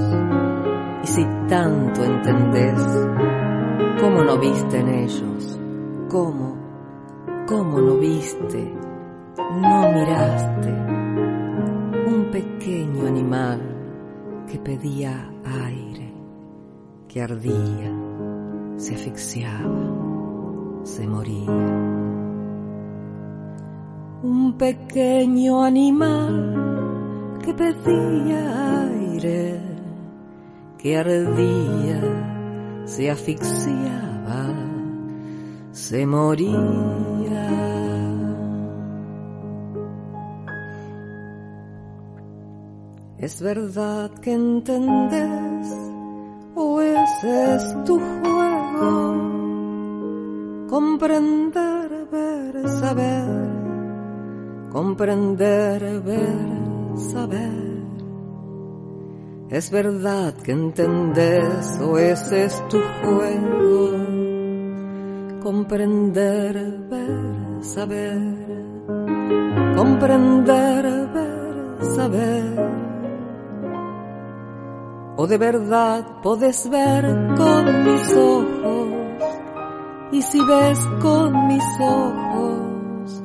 y 1.03 1.07
si 1.07 1.25
tanto 1.47 2.03
entendés, 2.03 2.79
¿Cómo 3.99 4.23
no 4.23 4.37
viste 4.37 4.79
en 4.79 4.89
ellos? 4.89 5.59
¿Cómo? 6.09 6.55
¿Cómo 7.47 7.79
no 7.79 7.97
viste? 7.97 8.71
No 9.37 9.91
miraste. 9.91 10.69
Un 12.05 12.29
pequeño 12.31 13.07
animal 13.07 13.59
que 14.47 14.59
pedía 14.59 15.31
aire, 15.65 16.13
que 17.07 17.23
ardía, 17.23 17.91
se 18.75 18.93
asfixiaba, 18.93 19.65
se 20.83 21.07
moría. 21.07 21.49
Un 24.21 24.53
pequeño 24.59 25.63
animal 25.63 27.37
que 27.43 27.51
pedía 27.53 28.83
aire, 28.89 29.59
que 30.77 30.97
ardía, 30.97 32.36
se 32.87 33.11
asfixiaba, 33.11 34.53
se 35.71 36.05
moría. 36.07 36.57
Es 43.17 43.41
verdad 43.41 44.11
que 44.21 44.33
entendés, 44.33 45.67
o 46.55 46.81
ese 46.81 47.55
es 47.55 47.83
tu 47.83 47.99
juego, 47.99 49.17
comprender, 50.69 52.07
ver, 52.09 52.69
saber, 52.69 53.25
comprender, 54.71 56.01
ver, 56.01 56.99
saber 57.11 57.66
es 59.49 59.71
verdad 59.71 60.33
que 60.43 60.51
entendés 60.51 61.79
o 61.79 61.97
ese 61.97 62.45
es 62.45 62.67
tu 62.67 62.79
juego. 63.01 63.91
Comprender, 65.41 66.79
ver, 66.89 67.63
saber. 67.63 68.19
Comprender, 69.75 71.09
ver, 71.13 71.85
saber. 71.95 72.69
O 75.15 75.25
de 75.25 75.37
verdad 75.37 76.21
podés 76.21 76.69
ver 76.69 77.05
con 77.37 77.83
mis 77.85 78.15
ojos. 78.15 78.87
Y 80.11 80.21
si 80.21 80.41
ves 80.43 80.79
con 81.01 81.47
mis 81.47 81.63
ojos, 81.79 83.23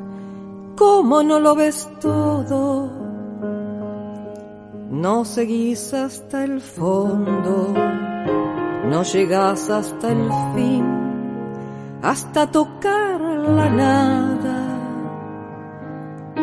¿cómo 0.77 1.23
no 1.23 1.41
lo 1.41 1.57
ves 1.57 1.91
todo? 2.01 3.02
No 4.93 5.25
seguís 5.25 5.95
hasta 5.95 6.45
el 6.45 6.61
fondo, 6.61 7.73
no 8.91 9.03
llegas 9.05 9.71
hasta 9.71 10.13
el 10.13 10.29
fin, 10.55 10.85
hasta 12.03 12.51
tocar 12.51 13.19
la 13.19 13.71
nada, 13.71 14.69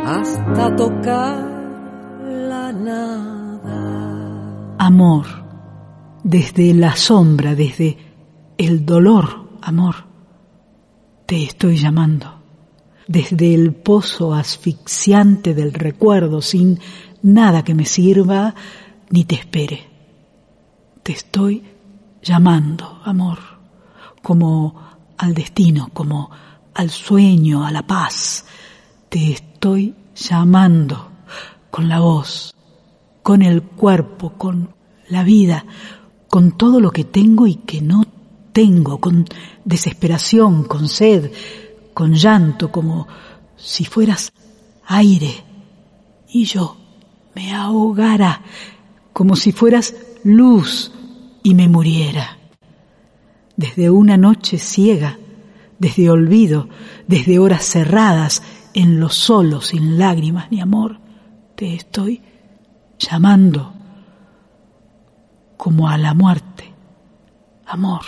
hasta 0.04 0.76
tocar 0.76 1.46
la 2.26 2.74
nada. 2.74 4.76
Amor, 4.80 5.28
desde 6.24 6.74
la 6.74 6.96
sombra, 6.96 7.54
desde 7.54 8.00
el 8.58 8.84
dolor, 8.84 9.60
amor, 9.62 9.94
te 11.28 11.44
estoy 11.44 11.78
llamando. 11.78 12.40
Desde 13.08 13.56
el 13.56 13.74
pozo 13.74 14.36
asfixiante 14.36 15.56
del 15.56 15.74
recuerdo, 15.74 16.44
sin 16.44 16.80
nada 17.22 17.64
que 17.64 17.76
me 17.76 17.86
sirva 17.86 18.54
ni 19.10 19.26
te 19.26 19.36
espere. 19.36 19.88
Te 21.04 21.14
estoy 21.14 21.64
llamando, 22.22 23.02
amor, 23.04 23.40
como 24.22 24.76
al 25.18 25.34
destino, 25.34 25.90
como 25.94 26.30
al 26.74 26.90
sueño, 26.90 27.66
a 27.66 27.72
la 27.72 27.86
paz. 27.86 28.46
Te 29.10 29.32
estoy 29.32 29.96
llamando 30.16 31.10
con 31.72 31.88
la 31.88 32.00
voz, 32.00 32.54
con 33.24 33.42
el 33.42 33.64
cuerpo, 33.64 34.34
con 34.38 34.74
la 35.10 35.24
vida, 35.24 35.66
con 36.28 36.58
todo 36.58 36.80
lo 36.80 36.92
que 36.92 37.06
tengo 37.06 37.48
y 37.48 37.56
que 37.56 37.82
no 37.82 38.04
tengo, 38.52 39.00
con 39.00 39.26
desesperación, 39.66 40.64
con 40.64 40.88
sed, 40.88 41.32
con 41.94 42.14
llanto, 42.14 42.72
como 42.72 43.08
si 43.56 43.86
fueras 43.86 44.32
aire 44.86 45.44
y 46.30 46.46
yo 46.46 46.79
me 47.40 47.54
ahogara, 47.54 48.42
como 49.14 49.38
si 49.38 49.54
fueras 49.54 49.96
luz 50.26 50.92
y 51.42 51.56
me 51.56 51.70
muriera. 51.70 52.38
Desde 53.56 53.90
una 53.90 54.18
noche 54.18 54.58
ciega, 54.58 55.18
desde 55.78 56.10
olvido, 56.10 56.68
desde 57.08 57.40
horas 57.40 57.64
cerradas, 57.64 58.44
en 58.74 59.00
lo 59.00 59.08
solo, 59.08 59.62
sin 59.62 59.98
lágrimas 59.98 60.52
ni 60.52 60.60
amor, 60.60 61.00
te 61.56 61.76
estoy 61.76 62.22
llamando 63.00 63.72
como 65.56 65.88
a 65.88 65.98
la 65.98 66.14
muerte, 66.14 66.74
amor, 67.68 68.02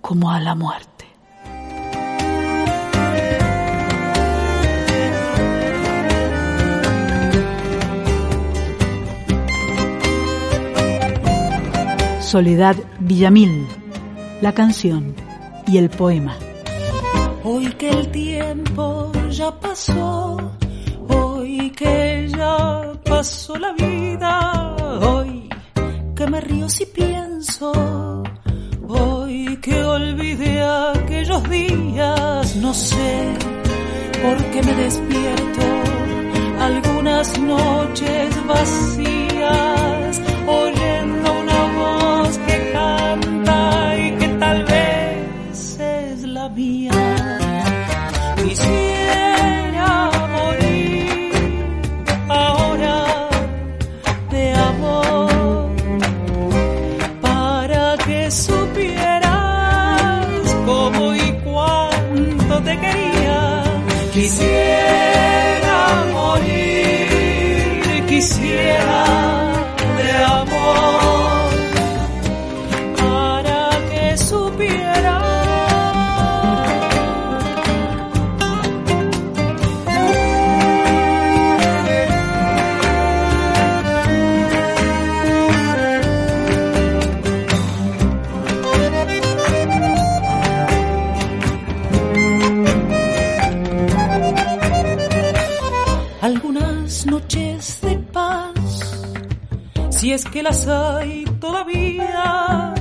como 0.00 0.28
a 0.32 0.40
la 0.40 0.56
muerte. 0.56 1.06
Soledad 12.30 12.76
Villamil, 13.00 13.66
la 14.40 14.52
canción 14.54 15.16
y 15.66 15.78
el 15.78 15.90
poema. 15.90 16.36
Hoy 17.42 17.66
que 17.72 17.90
el 17.90 18.08
tiempo 18.12 19.10
ya 19.30 19.50
pasó, 19.58 20.36
hoy 21.08 21.70
que 21.70 22.28
ya 22.30 22.92
pasó 23.04 23.56
la 23.56 23.72
vida, 23.72 24.76
hoy 25.00 25.48
que 26.14 26.26
me 26.28 26.40
río 26.40 26.68
si 26.68 26.86
pienso, 26.86 28.22
hoy 28.86 29.56
que 29.60 29.82
olvidé 29.82 30.62
aquellos 30.62 31.42
días, 31.50 32.54
no 32.54 32.72
sé 32.72 33.34
por 34.22 34.36
qué 34.52 34.62
me 34.62 34.74
despierto 34.84 35.62
algunas 36.60 37.38
noches 37.40 38.46
vacías, 38.46 39.89
que 100.32 100.42
las 100.42 100.66
hay 100.68 101.24
todavía, 101.40 102.74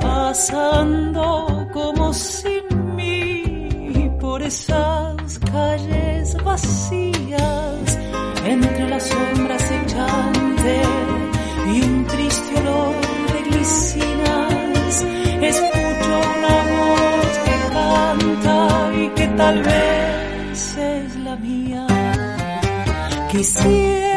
pasando 0.00 1.68
como 1.72 2.12
sin 2.12 2.96
mí 2.96 4.10
por 4.20 4.42
esas 4.42 5.38
calles 5.52 6.36
vacías, 6.42 7.98
entre 8.44 8.88
las 8.88 9.04
sombras 9.04 9.70
echantes 9.70 10.88
y 11.72 11.80
un 11.82 12.06
triste 12.06 12.60
olor 12.60 12.94
de 13.32 13.42
glicinas, 13.50 15.04
escucho 15.40 16.14
una 16.38 16.56
voz 16.72 17.38
que 17.46 17.56
canta 17.72 18.90
y 18.96 19.08
que 19.10 19.26
tal 19.36 19.62
vez 19.62 20.76
es 20.76 21.16
la 21.16 21.36
mía. 21.36 21.86
Quisiera 23.30 24.07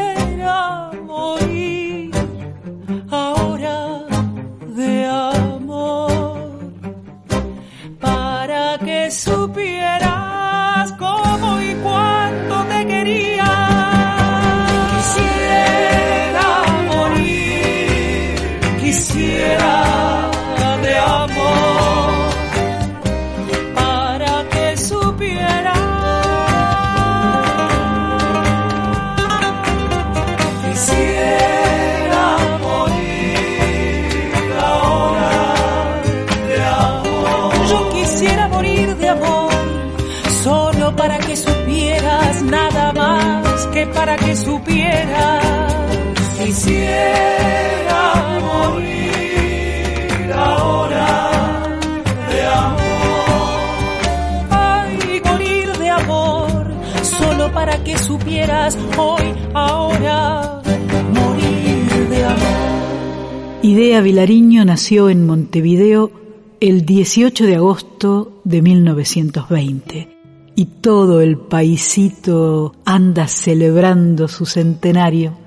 Idea 63.61 64.01
Vilariño 64.01 64.65
nació 64.65 65.09
en 65.09 65.25
Montevideo 65.27 66.11
el 66.59 66.83
18 66.85 67.45
de 67.45 67.55
agosto 67.57 68.41
de 68.43 68.61
1920 68.63 70.17
y 70.55 70.65
todo 70.65 71.21
el 71.21 71.37
paisito 71.37 72.73
anda 72.85 73.27
celebrando 73.27 74.27
su 74.27 74.47
centenario. 74.47 75.37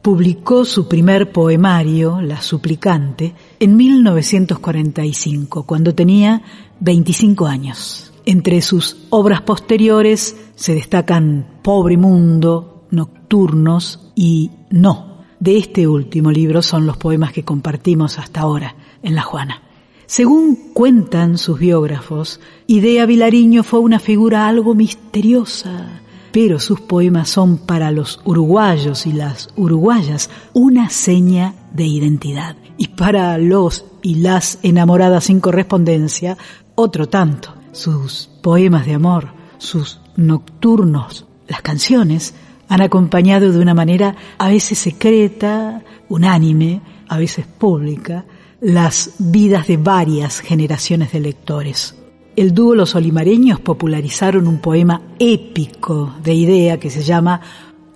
Publicó 0.00 0.64
su 0.64 0.86
primer 0.86 1.32
poemario, 1.32 2.20
La 2.20 2.40
Suplicante, 2.40 3.34
en 3.58 3.76
1945, 3.76 5.64
cuando 5.64 5.94
tenía 5.94 6.40
25 6.78 7.46
años. 7.46 8.09
Entre 8.30 8.62
sus 8.62 8.96
obras 9.10 9.42
posteriores 9.42 10.36
se 10.54 10.72
destacan 10.72 11.58
Pobre 11.62 11.96
Mundo, 11.96 12.86
Nocturnos 12.92 14.12
y 14.14 14.52
No. 14.70 15.24
De 15.40 15.58
este 15.58 15.88
último 15.88 16.30
libro 16.30 16.62
son 16.62 16.86
los 16.86 16.96
poemas 16.96 17.32
que 17.32 17.42
compartimos 17.42 18.20
hasta 18.20 18.42
ahora 18.42 18.76
en 19.02 19.16
La 19.16 19.22
Juana. 19.22 19.62
Según 20.06 20.70
cuentan 20.72 21.38
sus 21.38 21.58
biógrafos, 21.58 22.38
Idea 22.68 23.04
Vilariño 23.04 23.64
fue 23.64 23.80
una 23.80 23.98
figura 23.98 24.46
algo 24.46 24.76
misteriosa, 24.76 26.00
pero 26.30 26.60
sus 26.60 26.80
poemas 26.80 27.28
son 27.30 27.58
para 27.58 27.90
los 27.90 28.20
uruguayos 28.24 29.08
y 29.08 29.12
las 29.12 29.48
uruguayas 29.56 30.30
una 30.52 30.88
seña 30.88 31.56
de 31.72 31.86
identidad. 31.86 32.54
Y 32.76 32.86
para 32.90 33.36
los 33.38 33.86
y 34.02 34.20
las 34.20 34.60
enamoradas 34.62 35.24
sin 35.24 35.40
correspondencia, 35.40 36.38
otro 36.76 37.08
tanto. 37.08 37.59
Sus 37.72 38.28
poemas 38.42 38.86
de 38.86 38.94
amor, 38.94 39.28
sus 39.58 40.00
nocturnos, 40.16 41.26
las 41.48 41.62
canciones, 41.62 42.34
Han 42.70 42.82
acompañado 42.82 43.50
de 43.50 43.58
una 43.58 43.74
manera 43.74 44.14
a 44.38 44.48
veces 44.48 44.78
secreta, 44.78 45.82
unánime, 46.08 46.80
a 47.08 47.18
veces 47.18 47.44
pública, 47.44 48.24
las 48.60 49.14
vidas 49.18 49.66
de 49.66 49.76
varias 49.76 50.38
generaciones 50.38 51.10
de 51.10 51.18
lectores. 51.18 51.96
El 52.36 52.54
dúo 52.54 52.76
Los 52.76 52.94
Olimareños 52.94 53.58
popularizaron 53.58 54.46
un 54.46 54.60
poema 54.60 55.02
épico 55.18 56.14
de 56.22 56.32
idea 56.32 56.78
que 56.78 56.90
se 56.90 57.02
llama 57.02 57.40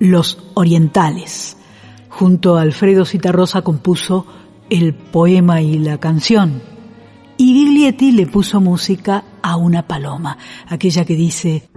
Los 0.01 0.39
Orientales. 0.55 1.57
Junto 2.09 2.57
a 2.57 2.63
Alfredo 2.63 3.05
Citarrosa 3.05 3.63
compuso 3.63 4.27
el 4.71 4.93
poema 4.93 5.63
y 5.63 5.79
la 5.79 5.99
canción. 5.99 6.74
Y 7.37 7.53
Biglietti 7.53 8.13
le 8.13 8.27
puso 8.27 8.61
música 8.61 9.25
a 9.43 9.57
una 9.57 9.87
paloma, 9.87 10.39
aquella 10.69 11.05
que 11.05 11.17
dice, 11.17 11.69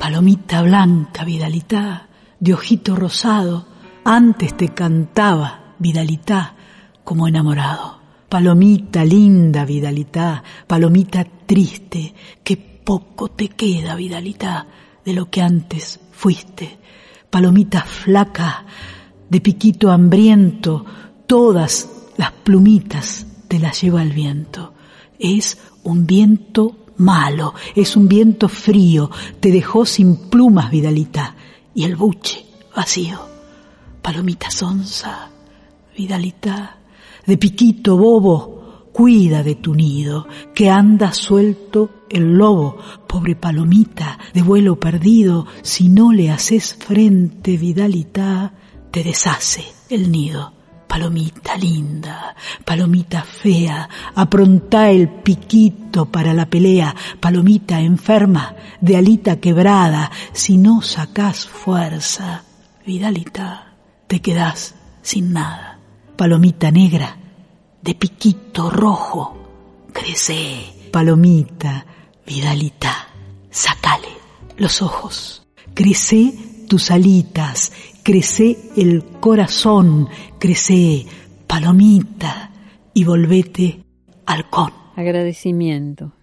Palomita 0.00 0.62
blanca, 0.62 1.24
Vidalita, 1.24 2.08
de 2.40 2.54
ojito 2.54 2.96
rosado, 2.96 3.66
antes 4.04 4.56
te 4.56 4.70
cantaba, 4.70 5.74
Vidalita, 5.78 6.54
como 7.04 7.28
enamorado. 7.28 7.98
Palomita 8.28 9.04
linda, 9.04 9.64
Vidalita, 9.64 10.42
palomita 10.66 11.24
triste, 11.46 12.14
que 12.42 12.56
poco 12.56 13.28
te 13.28 13.48
queda, 13.48 13.94
Vidalita, 13.94 14.66
de 15.04 15.12
lo 15.12 15.30
que 15.30 15.40
antes 15.40 16.00
fuiste. 16.10 16.78
Palomita 17.30 17.82
flaca, 17.82 18.64
de 19.28 19.40
piquito 19.40 19.90
hambriento, 19.92 20.84
todas 21.26 21.97
las 22.18 22.32
plumitas 22.32 23.26
te 23.46 23.58
las 23.58 23.80
lleva 23.80 24.02
el 24.02 24.12
viento. 24.12 24.74
Es 25.18 25.56
un 25.84 26.04
viento 26.04 26.76
malo, 26.98 27.54
es 27.74 27.96
un 27.96 28.08
viento 28.08 28.48
frío, 28.48 29.10
te 29.40 29.50
dejó 29.50 29.86
sin 29.86 30.28
plumas, 30.28 30.70
Vidalita, 30.70 31.34
y 31.74 31.84
el 31.84 31.96
buche 31.96 32.44
vacío. 32.76 33.20
Palomita 34.02 34.50
sonza, 34.50 35.30
Vidalita, 35.96 36.78
de 37.24 37.38
piquito 37.38 37.96
bobo, 37.96 38.90
cuida 38.92 39.44
de 39.44 39.54
tu 39.54 39.74
nido, 39.74 40.26
que 40.54 40.70
anda 40.70 41.12
suelto 41.12 42.04
el 42.10 42.34
lobo, 42.34 42.78
pobre 43.06 43.36
palomita, 43.36 44.18
de 44.34 44.42
vuelo 44.42 44.80
perdido, 44.80 45.46
si 45.62 45.88
no 45.88 46.12
le 46.12 46.30
haces 46.30 46.74
frente, 46.74 47.56
Vidalita, 47.56 48.54
te 48.90 49.04
deshace 49.04 49.64
el 49.88 50.10
nido. 50.10 50.57
Palomita 50.88 51.54
linda, 51.54 52.34
palomita 52.64 53.22
fea, 53.22 53.88
apronta 54.14 54.90
el 54.90 55.08
piquito 55.08 56.06
para 56.06 56.32
la 56.32 56.46
pelea, 56.46 56.94
palomita 57.20 57.78
enferma, 57.78 58.56
de 58.80 58.96
alita 58.96 59.36
quebrada, 59.38 60.10
si 60.32 60.56
no 60.56 60.80
sacas 60.80 61.46
fuerza, 61.46 62.42
Vidalita, 62.86 63.74
te 64.06 64.20
quedas 64.22 64.74
sin 65.02 65.34
nada. 65.34 65.78
Palomita 66.16 66.70
negra, 66.70 67.18
de 67.82 67.94
piquito 67.94 68.70
rojo, 68.70 69.36
crece, 69.92 70.88
palomita, 70.90 71.84
Vidalita, 72.26 73.08
sacale 73.50 74.08
los 74.56 74.80
ojos, 74.80 75.46
crece 75.74 76.64
tus 76.68 76.90
alitas, 76.90 77.72
crece 78.08 78.56
el 78.74 79.04
corazón, 79.20 80.08
crece 80.38 81.04
palomita 81.46 82.50
y 82.94 83.04
volvete 83.04 83.84
halcón. 84.24 84.72
Agradecimiento, 84.96 86.14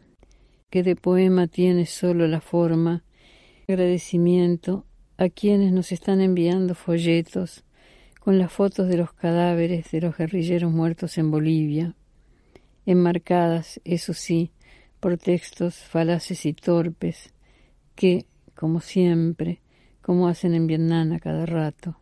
que 0.71 0.81
de 0.81 0.95
poema 0.95 1.45
tiene 1.45 1.85
solo 1.85 2.27
la 2.27 2.41
forma. 2.41 3.03
Agradecimiento 3.67 4.87
a 5.17 5.29
quienes 5.29 5.73
nos 5.73 5.91
están 5.91 6.21
enviando 6.21 6.73
folletos 6.73 7.63
con 8.19 8.39
las 8.39 8.51
fotos 8.51 8.87
de 8.87 8.97
los 8.97 9.13
cadáveres 9.13 9.91
de 9.91 10.01
los 10.01 10.17
guerrilleros 10.17 10.71
muertos 10.71 11.19
en 11.19 11.29
Bolivia, 11.29 11.93
enmarcadas, 12.87 13.79
eso 13.83 14.15
sí, 14.15 14.49
por 14.99 15.19
textos 15.19 15.75
falaces 15.75 16.47
y 16.47 16.53
torpes, 16.53 17.31
que, 17.93 18.25
como 18.55 18.81
siempre, 18.81 19.61
como 20.05 20.27
hacen 20.27 20.53
en 20.53 20.67
Vietnam 20.67 21.13
a 21.13 21.19
cada 21.19 21.47
rato, 21.47 21.97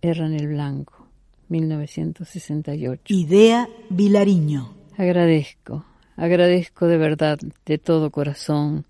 erran 0.00 0.34
el 0.34 0.46
blanco. 0.46 1.08
1968. 1.48 3.02
Idea 3.08 3.68
Vilariño. 3.90 4.72
Agradezco, 4.96 5.84
agradezco 6.14 6.86
de 6.86 6.96
verdad, 6.96 7.40
de 7.66 7.78
todo 7.78 8.12
corazón, 8.12 8.86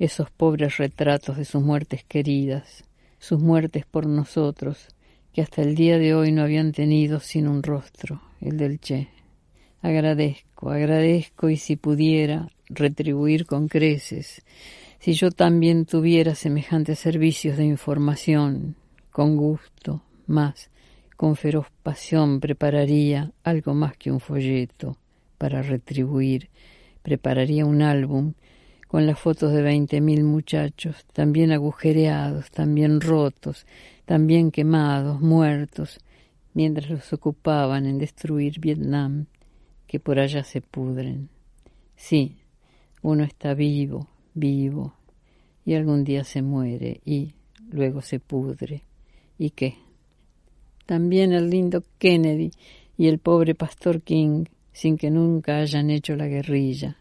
esos 0.00 0.28
pobres 0.28 0.76
retratos 0.78 1.36
de 1.36 1.44
sus 1.44 1.62
muertes 1.62 2.02
queridas, 2.02 2.82
sus 3.20 3.38
muertes 3.38 3.86
por 3.86 4.06
nosotros, 4.06 4.88
que 5.32 5.42
hasta 5.42 5.62
el 5.62 5.76
día 5.76 5.96
de 5.96 6.16
hoy 6.16 6.32
no 6.32 6.42
habían 6.42 6.72
tenido 6.72 7.20
sin 7.20 7.46
un 7.46 7.62
rostro, 7.62 8.20
el 8.40 8.56
del 8.56 8.80
Che. 8.80 9.06
Agradezco, 9.82 10.70
agradezco 10.70 11.48
y 11.48 11.56
si 11.58 11.76
pudiera 11.76 12.50
retribuir 12.68 13.46
con 13.46 13.68
creces 13.68 14.42
si 15.04 15.12
yo 15.12 15.30
también 15.30 15.84
tuviera 15.84 16.34
semejantes 16.34 16.98
servicios 16.98 17.58
de 17.58 17.66
información, 17.66 18.74
con 19.10 19.36
gusto, 19.36 20.00
más, 20.26 20.70
con 21.18 21.36
feroz 21.36 21.66
pasión 21.82 22.40
prepararía 22.40 23.30
algo 23.42 23.74
más 23.74 23.98
que 23.98 24.10
un 24.10 24.18
folleto 24.18 24.96
para 25.36 25.60
retribuir, 25.60 26.48
prepararía 27.02 27.66
un 27.66 27.82
álbum 27.82 28.32
con 28.88 29.06
las 29.06 29.18
fotos 29.18 29.52
de 29.52 29.60
veinte 29.60 30.00
mil 30.00 30.24
muchachos, 30.24 31.04
también 31.12 31.52
agujereados, 31.52 32.50
también 32.50 33.02
rotos, 33.02 33.66
también 34.06 34.50
quemados, 34.50 35.20
muertos, 35.20 36.00
mientras 36.54 36.88
los 36.88 37.12
ocupaban 37.12 37.84
en 37.84 37.98
destruir 37.98 38.58
Vietnam, 38.58 39.26
que 39.86 40.00
por 40.00 40.18
allá 40.18 40.44
se 40.44 40.62
pudren. 40.62 41.28
Sí, 41.94 42.38
uno 43.02 43.22
está 43.22 43.52
vivo, 43.52 44.08
vivo, 44.34 44.94
y 45.64 45.74
algún 45.74 46.04
día 46.04 46.24
se 46.24 46.42
muere 46.42 47.00
y 47.04 47.34
luego 47.70 48.02
se 48.02 48.20
pudre. 48.20 48.82
¿Y 49.38 49.50
qué? 49.50 49.76
También 50.86 51.32
el 51.32 51.48
lindo 51.48 51.82
Kennedy 51.98 52.50
y 52.96 53.08
el 53.08 53.18
pobre 53.18 53.54
pastor 53.54 54.02
King, 54.02 54.44
sin 54.72 54.98
que 54.98 55.10
nunca 55.10 55.58
hayan 55.58 55.90
hecho 55.90 56.16
la 56.16 56.26
guerrilla. 56.26 56.98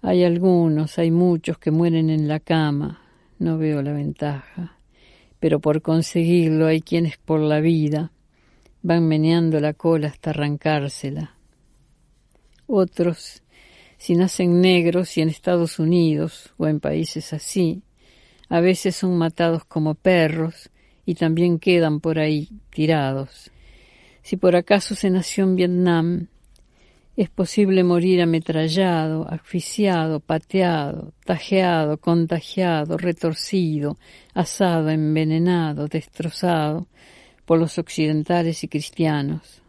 Hay 0.00 0.22
algunos, 0.22 0.98
hay 0.98 1.10
muchos 1.10 1.58
que 1.58 1.70
mueren 1.70 2.08
en 2.08 2.28
la 2.28 2.38
cama, 2.38 3.02
no 3.38 3.58
veo 3.58 3.82
la 3.82 3.92
ventaja, 3.92 4.78
pero 5.40 5.60
por 5.60 5.82
conseguirlo 5.82 6.66
hay 6.66 6.80
quienes 6.80 7.16
por 7.16 7.40
la 7.40 7.60
vida 7.60 8.12
van 8.82 9.08
meneando 9.08 9.60
la 9.60 9.74
cola 9.74 10.08
hasta 10.08 10.30
arrancársela. 10.30 11.34
Otros 12.66 13.42
si 13.98 14.14
nacen 14.14 14.60
negros 14.60 15.16
y 15.18 15.20
en 15.20 15.28
Estados 15.28 15.78
Unidos 15.78 16.54
o 16.56 16.66
en 16.66 16.80
países 16.80 17.32
así, 17.32 17.82
a 18.48 18.60
veces 18.60 18.96
son 18.96 19.18
matados 19.18 19.64
como 19.64 19.94
perros 19.94 20.70
y 21.04 21.14
también 21.14 21.58
quedan 21.58 22.00
por 22.00 22.18
ahí 22.18 22.48
tirados. 22.70 23.50
Si 24.22 24.36
por 24.36 24.56
acaso 24.56 24.94
se 24.94 25.10
nació 25.10 25.44
en 25.44 25.56
Vietnam, 25.56 26.26
es 27.16 27.28
posible 27.30 27.82
morir 27.82 28.22
ametrallado, 28.22 29.28
asfixiado, 29.28 30.20
pateado, 30.20 31.12
tajeado, 31.24 31.98
contagiado, 31.98 32.96
retorcido, 32.96 33.98
asado, 34.34 34.90
envenenado, 34.90 35.88
destrozado 35.88 36.86
por 37.44 37.58
los 37.58 37.76
occidentales 37.78 38.62
y 38.62 38.68
cristianos, 38.68 39.62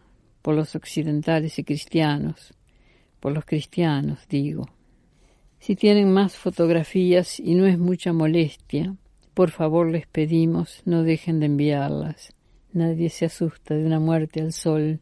por 0.44 0.54
los 0.54 0.76
occidentales 0.76 1.58
y 1.58 1.64
cristianos, 1.64 2.54
por 3.20 3.34
los 3.34 3.46
cristianos, 3.46 4.20
digo. 4.30 4.70
Si 5.60 5.76
tienen 5.76 6.12
más 6.12 6.36
fotografías 6.36 7.40
y 7.40 7.56
no 7.56 7.66
es 7.66 7.78
mucha 7.78 8.14
molestia, 8.14 8.96
por 9.34 9.52
favor 9.52 9.90
les 9.90 10.08
pedimos 10.08 10.82
no 10.86 11.04
dejen 11.04 11.40
de 11.40 11.48
enviarlas. 11.48 12.34
Nadie 12.72 13.10
se 13.10 13.26
asusta 13.26 13.76
de 13.76 13.86
una 13.86 14.00
muerte 14.00 14.42
al 14.42 14.54
sol 14.54 15.00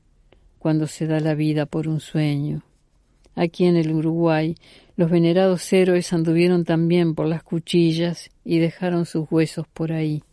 cuando 0.57 0.88
se 0.88 1.05
da 1.05 1.20
la 1.20 1.36
vida 1.36 1.65
por 1.65 1.88
un 1.88 1.99
sueño. 1.99 2.63
Aquí 3.36 3.65
en 3.65 3.78
el 3.78 3.91
Uruguay, 3.91 4.55
los 4.95 5.11
venerados 5.11 5.72
héroes 5.72 6.11
anduvieron 6.11 6.65
también 6.65 7.13
por 7.13 7.28
las 7.28 7.43
cuchillas 7.43 8.32
y 8.43 8.57
dejaron 8.57 9.05
sus 9.05 9.32
huesos 9.32 9.68
por 9.68 9.91
ahí. 9.91 10.24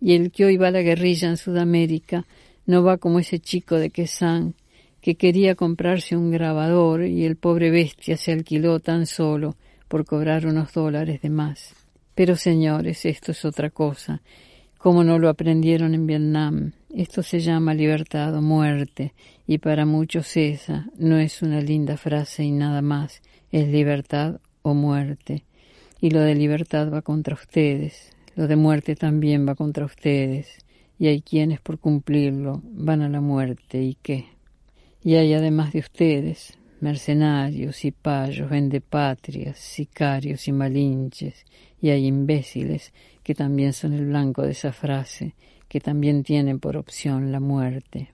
Y 0.00 0.14
el 0.14 0.30
que 0.30 0.44
hoy 0.44 0.58
va 0.58 0.68
a 0.68 0.72
la 0.72 0.82
guerrilla 0.82 1.28
en 1.28 1.38
Sudamérica 1.38 2.26
no 2.66 2.82
va 2.82 2.98
como 2.98 3.18
ese 3.18 3.38
chico 3.38 3.76
de 3.76 3.90
Quesán 3.90 4.54
que 5.00 5.16
quería 5.16 5.54
comprarse 5.54 6.16
un 6.16 6.30
grabador 6.30 7.04
y 7.04 7.24
el 7.24 7.36
pobre 7.36 7.70
bestia 7.70 8.16
se 8.16 8.32
alquiló 8.32 8.80
tan 8.80 9.06
solo 9.06 9.56
por 9.88 10.04
cobrar 10.04 10.46
unos 10.46 10.72
dólares 10.72 11.22
de 11.22 11.30
más. 11.30 11.74
Pero 12.14 12.36
señores, 12.36 13.04
esto 13.04 13.32
es 13.32 13.44
otra 13.44 13.70
cosa. 13.70 14.22
Como 14.76 15.02
no 15.02 15.18
lo 15.18 15.28
aprendieron 15.28 15.94
en 15.94 16.06
Vietnam, 16.06 16.72
esto 16.94 17.22
se 17.22 17.40
llama 17.40 17.74
libertad 17.74 18.34
o 18.34 18.42
muerte, 18.42 19.12
y 19.46 19.58
para 19.58 19.84
muchos 19.86 20.36
esa 20.36 20.86
no 20.96 21.18
es 21.18 21.42
una 21.42 21.60
linda 21.60 21.96
frase 21.96 22.44
y 22.44 22.52
nada 22.52 22.80
más, 22.82 23.22
es 23.50 23.68
libertad 23.68 24.40
o 24.62 24.74
muerte. 24.74 25.44
Y 26.00 26.10
lo 26.10 26.20
de 26.20 26.34
libertad 26.34 26.92
va 26.92 27.02
contra 27.02 27.34
ustedes, 27.34 28.12
lo 28.36 28.46
de 28.46 28.56
muerte 28.56 28.94
también 28.94 29.48
va 29.48 29.56
contra 29.56 29.84
ustedes, 29.84 30.64
y 30.98 31.08
hay 31.08 31.22
quienes 31.22 31.60
por 31.60 31.78
cumplirlo 31.78 32.62
van 32.64 33.02
a 33.02 33.08
la 33.08 33.20
muerte, 33.20 33.82
¿y 33.82 33.96
qué? 34.00 34.37
Y 35.02 35.14
hay 35.14 35.32
además 35.34 35.72
de 35.72 35.78
ustedes, 35.80 36.58
mercenarios 36.80 37.84
y 37.84 37.92
payos, 37.92 38.50
vendepatrias, 38.50 39.58
sicarios 39.58 40.48
y 40.48 40.52
malinches, 40.52 41.44
y 41.80 41.90
hay 41.90 42.06
imbéciles 42.06 42.92
que 43.22 43.34
también 43.34 43.72
son 43.72 43.92
el 43.92 44.06
blanco 44.06 44.42
de 44.42 44.52
esa 44.52 44.72
frase, 44.72 45.34
que 45.68 45.80
también 45.80 46.22
tienen 46.22 46.60
por 46.60 46.76
opción 46.76 47.30
la 47.30 47.40
muerte. 47.40 48.10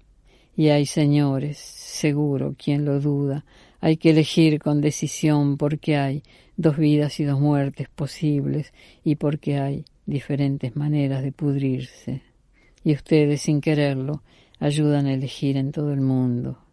Y 0.57 0.69
hay 0.69 0.87
señores, 0.87 1.59
seguro, 1.59 2.55
quien 2.57 2.85
lo 2.85 3.01
duda, 3.01 3.45
hay 3.81 3.97
que 3.97 4.11
elegir 4.11 4.61
con 4.61 4.81
decisión 4.81 5.57
porque 5.57 5.97
hay 5.97 6.23
dos 6.57 6.77
vidas 6.77 7.19
y 7.21 7.25
dos 7.25 7.41
muertes 7.41 7.89
posibles 7.89 8.73
y 9.03 9.17
porque 9.17 9.59
hay 9.59 9.85
diferentes 10.07 10.77
maneras 10.77 11.23
de 11.23 11.33
pudrirse. 11.33 12.23
Y 12.85 12.95
ustedes, 12.95 13.43
sin 13.43 13.61
quererlo, 13.61 14.23
ayudan 14.61 15.07
a 15.07 15.15
elegir 15.15 15.57
en 15.57 15.73
todo 15.73 15.93
el 15.93 16.01
mundo. 16.01 16.64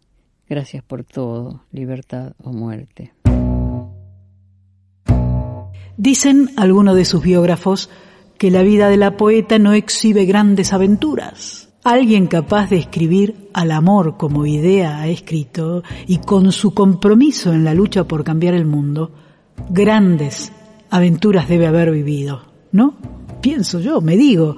Gracias 0.52 0.84
por 0.84 1.02
todo, 1.02 1.62
libertad 1.72 2.34
o 2.44 2.52
muerte. 2.52 3.14
Dicen 5.96 6.50
algunos 6.58 6.94
de 6.94 7.06
sus 7.06 7.22
biógrafos 7.22 7.88
que 8.36 8.50
la 8.50 8.62
vida 8.62 8.90
de 8.90 8.98
la 8.98 9.16
poeta 9.16 9.58
no 9.58 9.72
exhibe 9.72 10.26
grandes 10.26 10.74
aventuras. 10.74 11.70
Alguien 11.84 12.26
capaz 12.26 12.68
de 12.68 12.76
escribir 12.76 13.48
al 13.54 13.70
amor 13.70 14.18
como 14.18 14.44
idea 14.44 14.98
ha 14.98 15.08
escrito 15.08 15.84
y 16.06 16.18
con 16.18 16.52
su 16.52 16.74
compromiso 16.74 17.54
en 17.54 17.64
la 17.64 17.72
lucha 17.72 18.04
por 18.04 18.22
cambiar 18.22 18.52
el 18.52 18.66
mundo, 18.66 19.10
grandes 19.70 20.52
aventuras 20.90 21.48
debe 21.48 21.66
haber 21.66 21.92
vivido, 21.92 22.42
¿no? 22.72 22.98
Pienso 23.40 23.80
yo, 23.80 24.02
me 24.02 24.18
digo, 24.18 24.56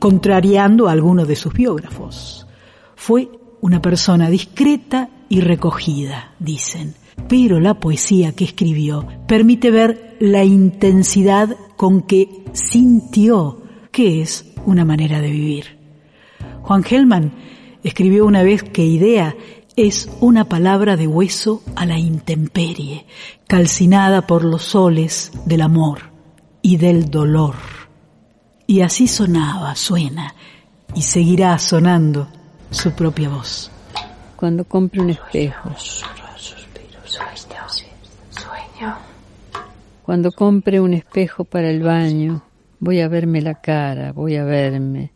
contrariando 0.00 0.88
a 0.88 0.90
algunos 0.90 1.28
de 1.28 1.36
sus 1.36 1.52
biógrafos. 1.52 2.48
Fue 2.96 3.30
una 3.60 3.80
persona 3.80 4.28
discreta 4.28 5.10
y 5.28 5.40
recogida, 5.40 6.32
dicen, 6.38 6.94
pero 7.28 7.60
la 7.60 7.74
poesía 7.74 8.32
que 8.32 8.44
escribió 8.44 9.06
permite 9.26 9.70
ver 9.70 10.16
la 10.20 10.44
intensidad 10.44 11.56
con 11.76 12.02
que 12.02 12.44
sintió, 12.52 13.62
que 13.90 14.22
es 14.22 14.52
una 14.64 14.84
manera 14.84 15.20
de 15.20 15.30
vivir. 15.30 15.78
Juan 16.62 16.82
Gelman 16.82 17.32
escribió 17.82 18.26
una 18.26 18.42
vez 18.42 18.62
que 18.62 18.84
idea 18.84 19.36
es 19.76 20.08
una 20.20 20.44
palabra 20.44 20.96
de 20.96 21.06
hueso 21.06 21.62
a 21.74 21.84
la 21.84 21.98
intemperie, 21.98 23.06
calcinada 23.46 24.26
por 24.26 24.44
los 24.44 24.62
soles 24.62 25.32
del 25.44 25.60
amor 25.60 26.10
y 26.62 26.78
del 26.78 27.10
dolor. 27.10 27.54
Y 28.66 28.80
así 28.80 29.06
sonaba, 29.06 29.76
suena, 29.76 30.34
y 30.94 31.02
seguirá 31.02 31.58
sonando 31.58 32.26
su 32.70 32.92
propia 32.92 33.28
voz. 33.28 33.70
Cuando 34.36 34.64
compre 34.64 35.00
un 35.00 35.10
espejo. 35.10 35.70
Cuando 40.02 40.30
compre 40.30 40.78
un 40.80 40.94
espejo 40.94 41.44
para 41.44 41.70
el 41.70 41.82
baño, 41.82 42.42
voy 42.78 43.00
a 43.00 43.08
verme 43.08 43.40
la 43.40 43.54
cara, 43.60 44.12
voy 44.12 44.36
a 44.36 44.44
verme. 44.44 45.10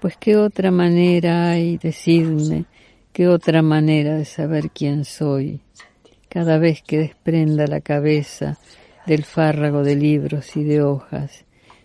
Pues 0.00 0.16
qué 0.18 0.36
otra 0.36 0.70
manera 0.70 1.50
hay, 1.50 1.78
decidme, 1.78 2.64
qué 3.12 3.28
otra 3.28 3.62
manera 3.62 4.16
de 4.16 4.24
saber 4.24 4.70
quién 4.70 5.04
soy. 5.04 5.60
Cada 6.28 6.58
vez 6.58 6.82
que 6.82 6.98
desprenda 6.98 7.66
la 7.66 7.80
cabeza 7.80 8.58
del 9.06 9.24
fárrago 9.24 9.84
de 9.84 9.94
libros 9.94 10.56
y 10.56 10.64
de 10.64 10.82
hojas, 10.82 11.44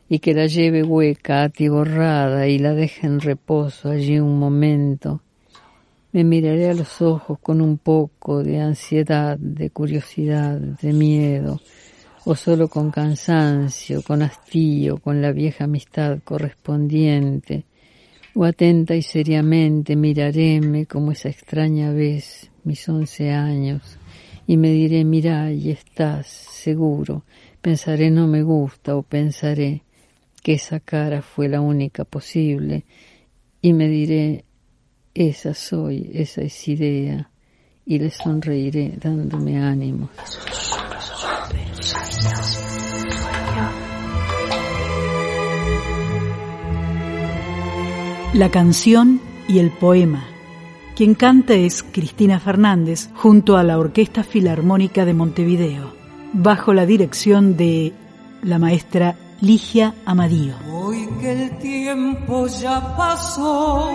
y 0.10 0.20
que 0.20 0.34
la 0.34 0.48
lleve 0.48 0.84
hueca, 0.84 1.44
atiborrada, 1.44 2.48
y 2.48 2.58
la 2.58 2.74
deje 2.74 3.06
en 3.06 3.20
reposo 3.20 3.90
allí 3.90 4.20
un 4.20 4.40
momento, 4.40 5.22
me 6.12 6.24
miraré 6.24 6.70
a 6.70 6.74
los 6.74 7.02
ojos 7.02 7.40
con 7.40 7.62
un 7.62 7.78
poco 7.78 8.44
de 8.44 8.60
ansiedad, 8.60 9.38
de 9.38 9.70
curiosidad, 9.70 10.58
de 10.58 10.94
miedo, 10.94 11.60
o 12.26 12.36
solo 12.36 12.68
con 12.68 12.92
cansancio, 12.92 14.02
con 14.02 14.22
hastío, 14.22 14.98
con 14.98 15.22
la 15.22 15.32
vieja 15.32 15.66
amistad 15.66 16.20
correspondiente, 16.24 17.66
o 18.34 18.46
atenta 18.46 18.96
y 18.96 19.02
seriamente 19.02 19.96
miraréme 19.96 20.86
como 20.86 21.12
esa 21.12 21.30
extraña 21.30 21.92
vez, 21.92 22.52
mis 22.64 22.88
once 22.90 23.32
años, 23.32 23.98
y 24.46 24.58
me 24.58 24.72
diré, 24.72 25.04
mira, 25.04 25.52
y 25.52 25.72
estás, 25.72 26.28
seguro, 26.28 27.24
pensaré 27.62 28.12
no 28.12 28.28
me 28.28 28.44
gusta, 28.44 28.96
o 28.96 29.04
pensaré 29.04 29.84
que 30.42 30.54
esa 30.54 30.80
cara 30.80 31.22
fue 31.22 31.50
la 31.50 31.60
única 31.60 32.06
posible, 32.06 32.86
y 33.62 33.74
me 33.74 33.90
diré, 33.90 34.46
esa 35.18 35.54
soy, 35.56 36.12
esa 36.14 36.42
es 36.42 36.68
idea, 36.68 37.30
y 37.86 37.98
le 37.98 38.12
sonreiré 38.12 38.94
dándome 39.02 39.58
ánimo. 39.58 40.10
La 48.34 48.52
canción 48.52 49.20
y 49.48 49.58
el 49.58 49.72
poema. 49.72 50.28
Quien 50.96 51.16
canta 51.16 51.56
es 51.56 51.82
Cristina 51.82 52.40
Fernández 52.40 53.10
junto 53.16 53.58
a 53.58 53.64
la 53.64 53.80
Orquesta 53.80 54.24
Filarmónica 54.24 55.06
de 55.06 55.14
Montevideo, 55.16 55.94
bajo 56.34 56.74
la 56.74 56.86
dirección 56.86 57.58
de 57.58 57.94
la 58.44 58.60
maestra 58.60 59.16
Ligia 59.42 59.96
Amadío. 60.06 60.56
Hoy 60.72 61.08
que 61.20 61.32
el 61.32 61.58
tiempo 61.58 62.48
ya 62.48 62.96
pasó 62.96 63.90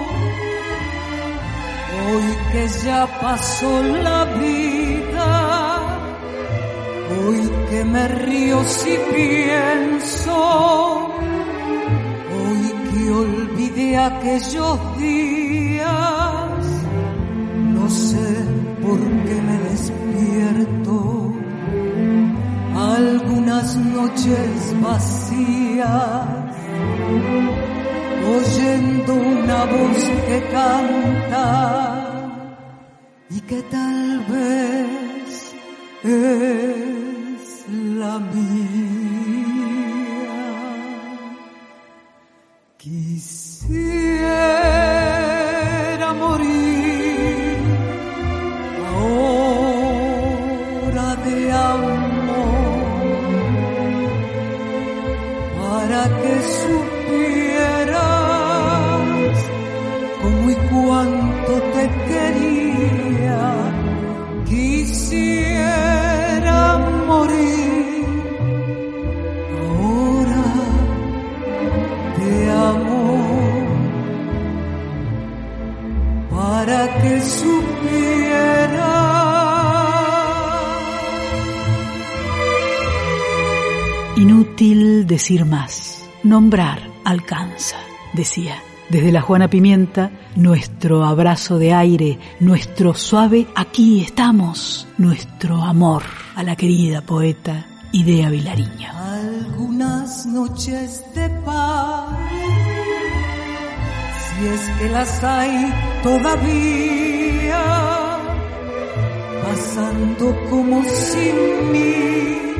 Hoy 1.92 2.36
que 2.52 2.68
ya 2.86 3.06
pasó 3.20 3.82
la 3.82 4.24
vida, 4.24 5.28
hoy 7.10 7.50
que 7.68 7.84
me 7.84 8.08
río 8.08 8.64
si 8.64 8.96
pienso, 9.14 11.10
hoy 12.34 12.64
que 12.90 13.10
olvidé 13.10 13.96
aquellos 13.98 14.98
días, 14.98 16.64
no 17.76 17.90
sé 17.90 18.28
por 18.82 18.98
qué 19.26 19.36
me 19.48 19.58
despierto. 19.70 21.32
Algunas 22.74 23.76
noches 23.76 24.80
vacías 24.80 26.42
oyendo 28.24 29.14
una 29.14 29.64
voz 29.64 29.98
que 30.26 30.42
canta 30.50 31.46
y 33.30 33.40
que 33.40 33.62
tal 33.62 34.24
vez 34.28 35.54
es 36.04 37.64
la 37.96 38.18
mía. 38.18 38.42
Quisiera 42.78 44.11
que 77.02 77.20
supieras 77.20 78.92
Inútil 84.16 85.06
decir 85.06 85.44
más, 85.44 86.08
nombrar 86.22 86.78
alcanza, 87.04 87.76
decía. 88.12 88.54
Desde 88.88 89.10
la 89.10 89.22
Juana 89.22 89.48
Pimienta, 89.48 90.10
nuestro 90.36 91.04
abrazo 91.04 91.58
de 91.58 91.72
aire, 91.72 92.18
nuestro 92.40 92.94
suave 92.94 93.46
aquí 93.56 94.02
estamos, 94.02 94.86
nuestro 94.98 95.62
amor 95.62 96.02
a 96.36 96.42
la 96.42 96.56
querida 96.56 97.00
poeta 97.00 97.66
Idea 97.92 98.30
Vilariño. 98.30 98.90
algunas 98.94 100.26
noches 100.26 101.04
de 101.14 101.28
paz, 101.44 102.41
si 104.42 104.48
es 104.48 104.68
que 104.78 104.88
las 104.88 105.22
hay 105.22 105.72
todavía, 106.02 107.62
pasando 109.46 110.36
como 110.50 110.82
sin 110.82 111.72
mí, 111.72 112.54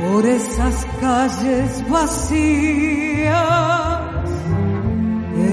por 0.00 0.26
esas 0.26 0.86
calles 1.00 1.84
vacías, 1.88 3.30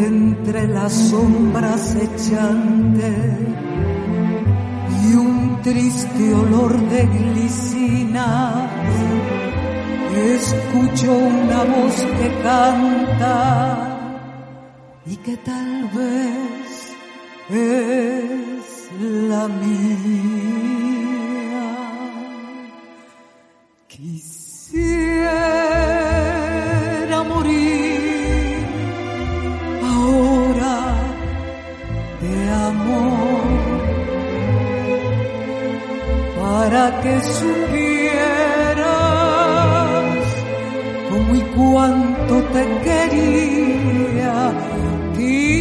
entre 0.02 0.68
las 0.70 0.94
sombras 0.94 1.96
echantes 1.96 3.40
y 5.04 5.14
un 5.14 5.60
triste 5.62 6.34
olor 6.34 6.80
de 6.90 7.06
glicinas, 7.06 8.70
escucho 10.16 11.12
una 11.12 11.64
voz 11.64 11.96
que 12.18 12.42
canta 12.42 13.95
y 15.08 15.18
que 15.18 15.38
tal 15.38 15.88
vez 15.94 16.96
es 17.50 18.92
la 19.30 19.48
mía. 19.48 19.76
Quisiera 23.88 25.24
morir 27.24 28.66
ahora 29.84 30.78
de 32.22 32.50
amor 32.50 33.46
para 36.40 36.84
que 37.02 37.14
supieras 37.22 37.66
cómo 41.10 41.32
y 41.36 41.42
cuánto 41.56 42.36
te 42.54 42.64
quería. 42.86 44.15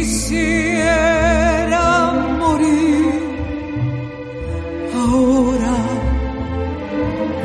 Quisiera 0.05 1.87
morir. 2.39 3.23
Ahora 4.93 5.77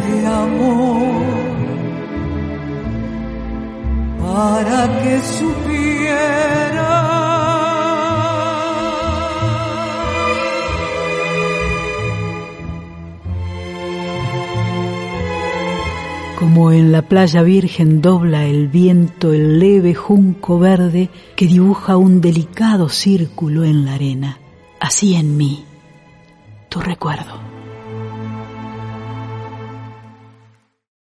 de 0.05 0.15
amor 0.27 1.25
para 4.21 4.81
que 5.01 5.15
supiera 5.37 6.50
Como 16.61 16.73
en 16.73 16.93
la 16.93 17.01
playa 17.01 17.41
virgen 17.43 18.03
dobla 18.03 18.45
el 18.45 18.69
viento 18.69 19.33
el 19.33 19.59
leve 19.59 19.95
junco 19.95 20.59
verde 20.59 21.09
que 21.35 21.47
dibuja 21.47 21.97
un 21.97 22.21
delicado 22.21 22.91
círculo 22.91 23.65
en 23.65 23.87
la 23.87 23.95
arena, 23.95 24.39
así 24.79 25.15
en 25.15 25.39
mí, 25.39 25.65
tu 26.69 26.81
recuerdo. 26.81 27.50